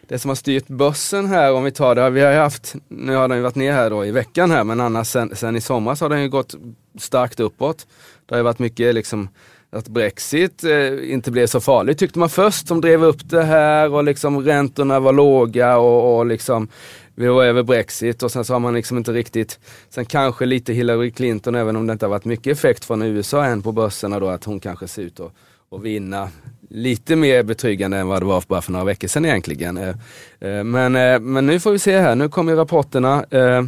det 0.07 0.19
som 0.19 0.29
har 0.29 0.35
styrt 0.35 0.67
börsen 0.67 1.27
här 1.27 1.53
om 1.53 1.63
vi 1.63 1.71
tar 1.71 1.95
det. 1.95 2.09
Vi 2.09 2.21
har 2.21 2.31
ju 2.31 2.37
haft, 2.37 2.75
nu 2.87 3.15
har 3.15 3.27
den 3.27 3.37
ju 3.37 3.43
varit 3.43 3.55
ner 3.55 3.73
här 3.73 3.89
då 3.89 4.05
i 4.05 4.11
veckan 4.11 4.51
här 4.51 4.63
men 4.63 4.81
annars 4.81 5.07
sen, 5.07 5.35
sen 5.35 5.55
i 5.55 5.61
somras 5.61 6.01
har 6.01 6.09
den 6.09 6.21
ju 6.21 6.29
gått 6.29 6.55
starkt 6.99 7.39
uppåt. 7.39 7.87
Det 8.25 8.35
har 8.35 8.39
ju 8.39 8.43
varit 8.43 8.59
mycket 8.59 8.95
liksom 8.95 9.29
att 9.73 9.87
Brexit 9.87 10.63
eh, 10.63 11.11
inte 11.11 11.31
blev 11.31 11.47
så 11.47 11.61
farligt 11.61 11.97
tyckte 11.97 12.19
man 12.19 12.29
först 12.29 12.67
som 12.67 12.81
drev 12.81 13.03
upp 13.03 13.29
det 13.29 13.43
här 13.43 13.93
och 13.93 14.03
liksom 14.03 14.41
räntorna 14.41 14.99
var 14.99 15.13
låga 15.13 15.77
och, 15.77 16.17
och 16.17 16.25
liksom 16.25 16.67
vi 17.15 17.27
var 17.27 17.43
över 17.43 17.63
Brexit 17.63 18.23
och 18.23 18.31
sen 18.31 18.45
så 18.45 18.53
har 18.53 18.59
man 18.59 18.73
liksom 18.73 18.97
inte 18.97 19.11
riktigt, 19.11 19.59
sen 19.89 20.05
kanske 20.05 20.45
lite 20.45 20.73
Hillary 20.73 21.11
Clinton 21.11 21.55
även 21.55 21.75
om 21.75 21.87
det 21.87 21.93
inte 21.93 22.05
har 22.05 22.09
varit 22.09 22.25
mycket 22.25 22.57
effekt 22.57 22.85
från 22.85 23.01
USA 23.01 23.45
än 23.45 23.61
på 23.61 23.71
börserna 23.71 24.19
då 24.19 24.27
att 24.27 24.43
hon 24.43 24.59
kanske 24.59 24.87
ser 24.87 25.01
ut 25.01 25.19
att, 25.19 25.31
att 25.71 25.81
vinna 25.81 26.29
lite 26.69 27.15
mer 27.15 27.43
betryggande 27.43 27.97
än 27.97 28.07
vad 28.07 28.21
det 28.21 28.25
var 28.25 28.43
bara 28.47 28.61
för 28.61 28.71
några 28.71 28.85
veckor 28.85 29.07
sedan 29.07 29.25
egentligen. 29.25 29.77
Eh, 29.77 29.95
eh, 30.39 30.63
Men, 30.63 30.95
eh, 30.95 31.19
men 31.19 31.45
nu 31.45 31.59
får 31.59 31.71
vi 31.71 31.79
se 31.79 31.99
här, 31.99 32.15
nu 32.15 32.29
kommer 32.29 32.55
rapporterna. 32.55 33.25
Eh, 33.29 33.63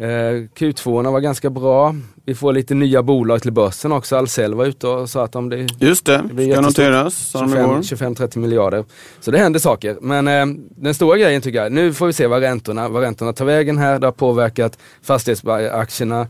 Eh, 0.00 0.08
Eh, 0.08 0.32
Q2 0.54 1.10
var 1.12 1.20
ganska 1.20 1.50
bra. 1.50 1.94
Vi 2.24 2.34
får 2.34 2.52
lite 2.52 2.74
nya 2.74 3.02
bolag 3.02 3.42
till 3.42 3.52
börsen 3.52 3.92
också. 3.92 4.16
Ahlsell 4.16 4.54
var 4.54 4.64
ute 4.66 4.86
och 4.88 5.10
sa 5.10 5.24
att 5.24 5.36
om 5.36 5.48
det 5.48 5.66
Just 5.78 6.06
det, 6.06 6.22
blir 6.32 6.52
ska 6.52 6.60
noteras. 6.60 7.14
sa 7.30 7.40
de 7.40 7.54
igår. 7.54 7.82
25-30 7.82 8.38
miljarder. 8.38 8.84
Så 9.20 9.30
det 9.30 9.38
händer 9.38 9.60
saker. 9.60 9.96
Men 10.00 10.28
eh, 10.28 10.46
den 10.76 10.94
stora 10.94 11.18
grejen 11.18 11.42
tycker 11.42 11.62
jag, 11.62 11.72
nu 11.72 11.92
får 11.92 12.06
vi 12.06 12.12
se 12.12 12.26
vad 12.26 12.40
räntorna, 12.42 12.88
vad 12.88 13.02
räntorna 13.02 13.32
tar 13.32 13.44
vägen 13.44 13.78
här. 13.78 13.98
Det 13.98 14.06
har 14.06 14.12
påverkat 14.12 14.78
fastighetsaktierna. 15.02 16.20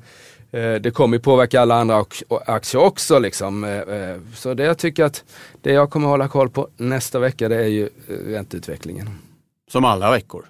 Eh, 0.52 0.74
det 0.74 0.94
kommer 0.94 1.18
påverka 1.18 1.60
alla 1.60 1.74
andra 1.74 2.00
ak- 2.02 2.22
aktier 2.46 2.82
också. 2.82 3.18
Liksom. 3.18 3.64
Eh, 3.64 3.70
eh, 3.78 4.16
så 4.34 4.54
det 4.54 4.64
jag 4.64 4.78
tycker 4.78 5.04
att 5.04 5.24
det 5.62 5.72
jag 5.72 5.90
kommer 5.90 6.08
hålla 6.08 6.28
koll 6.28 6.50
på 6.50 6.68
nästa 6.76 7.18
vecka 7.18 7.48
det 7.48 7.56
är 7.56 7.68
ju 7.68 7.82
eh, 8.08 8.12
ränteutvecklingen. 8.32 9.10
Som 9.70 9.84
alla 9.84 10.10
veckor. 10.10 10.44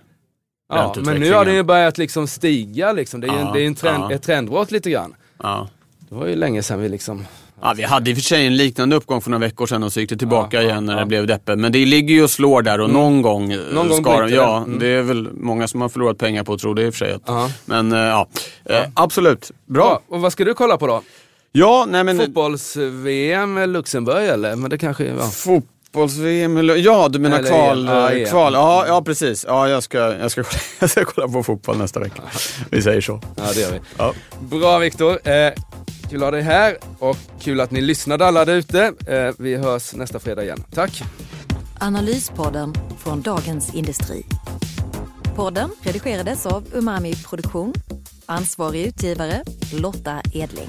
Ja, 0.69 0.95
men 1.05 1.21
nu 1.21 1.33
har 1.33 1.45
den 1.45 1.55
ju 1.55 1.63
börjat 1.63 1.99
liksom 1.99 2.27
stiga. 2.27 2.93
Liksom. 2.93 3.21
Det 3.21 3.27
är 3.27 3.33
ju 3.33 3.39
en, 3.39 3.47
Ja, 3.47 3.53
det 3.53 3.61
är 3.63 3.67
en 3.67 3.75
trend, 3.75 4.05
ja. 4.05 4.13
ett 4.13 4.23
trendbrott 4.23 4.71
lite 4.71 4.91
grann. 4.91 5.15
Ja. 5.43 5.69
Det 6.09 6.15
var 6.15 6.27
ju 6.27 6.37
länge 6.37 6.63
sedan 6.63 6.81
vi 6.81 6.89
liksom... 6.89 7.27
Ja, 7.61 7.75
vi 7.77 7.83
hade 7.83 8.11
i 8.11 8.13
och 8.13 8.17
för 8.17 8.23
sig 8.23 8.47
en 8.47 8.57
liknande 8.57 8.97
uppgång 8.97 9.21
för 9.21 9.31
några 9.31 9.41
veckor 9.47 9.67
sedan 9.67 9.83
och 9.83 9.93
så 9.93 10.01
gick 10.01 10.11
det 10.11 10.17
tillbaka 10.17 10.57
Ja, 10.57 10.63
ja, 10.63 10.69
igen 10.69 10.87
när 10.87 10.93
ja. 10.95 11.01
det 11.01 11.07
blev 11.07 11.27
deppigt. 11.27 11.59
Men 11.59 11.73
det 11.73 11.87
ligger 11.87 12.15
ju 12.15 12.23
och 12.23 12.31
slår 12.31 12.63
där 12.63 12.81
och 12.81 12.91
någon 12.91 13.23
gång 13.23 13.53
eh, 13.53 13.61
Någon 13.73 13.89
gång 13.89 14.03
ska 14.03 14.13
de, 14.13 14.19
bryter 14.23 14.37
Ja, 14.37 14.53
det. 14.59 14.67
Mm. 14.67 14.79
det 14.79 14.87
är 14.87 15.03
väl 15.03 15.29
många 15.33 15.69
som 15.69 15.81
har 15.81 15.89
förlorat 15.89 16.19
pengar 16.19 16.45
på 16.45 16.53
att 16.53 16.61
tro 16.61 16.75
det 16.75 16.83
i 16.83 16.89
och 16.91 16.95
för 16.95 16.99
sig. 17.07 17.19
Ja. 17.27 17.51
Men 17.65 17.93
eh, 17.93 17.99
ja, 17.99 18.29
Eh, 18.65 18.83
absolut. 18.95 19.51
Bra. 19.67 20.01
Och 20.09 20.21
vad 20.21 20.33
ska 20.33 20.45
du 20.45 20.55
kolla 20.55 20.77
på 20.77 20.87
då? 20.87 21.03
Ja, 21.53 21.87
nej 21.89 22.05
men... 22.05 22.19
Fotbolls-VM 22.19 23.71
Luxemburg 23.71 24.27
eller? 24.29 24.57
Men 24.57 24.71
det 24.71 24.79
kanske... 24.79 25.05
Ja. 25.05 25.31
Fotbolls-VM, 25.95 26.69
ja 26.79 27.09
du 27.09 27.19
menar 27.19 27.39
Eller 27.39 27.49
kval, 27.49 27.85
ja, 27.87 28.11
eh, 28.11 28.23
EM. 28.23 28.29
kval. 28.29 28.53
Ja, 28.55 28.85
ja 28.87 29.03
precis. 29.03 29.45
Ja, 29.49 29.69
jag 29.69 29.83
ska, 29.83 29.99
jag, 29.99 30.31
ska, 30.31 30.43
kolla- 30.43 30.61
jag 30.81 30.91
ska 30.91 31.05
kolla 31.05 31.29
på 31.29 31.43
fotboll 31.43 31.77
nästa 31.79 32.01
vecka. 32.01 32.23
Vi 32.71 32.83
säger 32.83 33.01
så. 33.01 33.21
ja, 33.37 33.43
det 33.55 33.61
gör 33.61 33.73
vi. 33.73 33.81
Ja. 33.99 34.15
Bra 34.41 34.79
Viktor. 34.79 35.29
Eh, 35.29 35.53
kul 36.11 36.17
att 36.19 36.27
ha 36.27 36.31
dig 36.31 36.43
här 36.43 36.77
och 36.99 37.17
kul 37.41 37.61
att 37.61 37.71
ni 37.71 37.81
lyssnade 37.81 38.27
alla 38.27 38.45
där 38.45 38.55
ute. 38.55 38.93
Eh, 39.07 39.35
vi 39.39 39.57
hörs 39.57 39.95
nästa 39.95 40.19
fredag 40.19 40.43
igen. 40.45 40.65
Tack! 40.75 41.03
Analyspodden 41.81 42.75
från 42.99 43.23
Dagens 43.23 43.75
Industri. 43.75 44.27
Podden 45.37 45.71
redigerades 45.83 46.47
av 46.47 46.65
Umami 46.73 47.15
Produktion. 47.15 47.73
Ansvarig 48.27 48.87
utgivare 48.87 49.43
Lotta 49.73 50.21
Edling. 50.33 50.69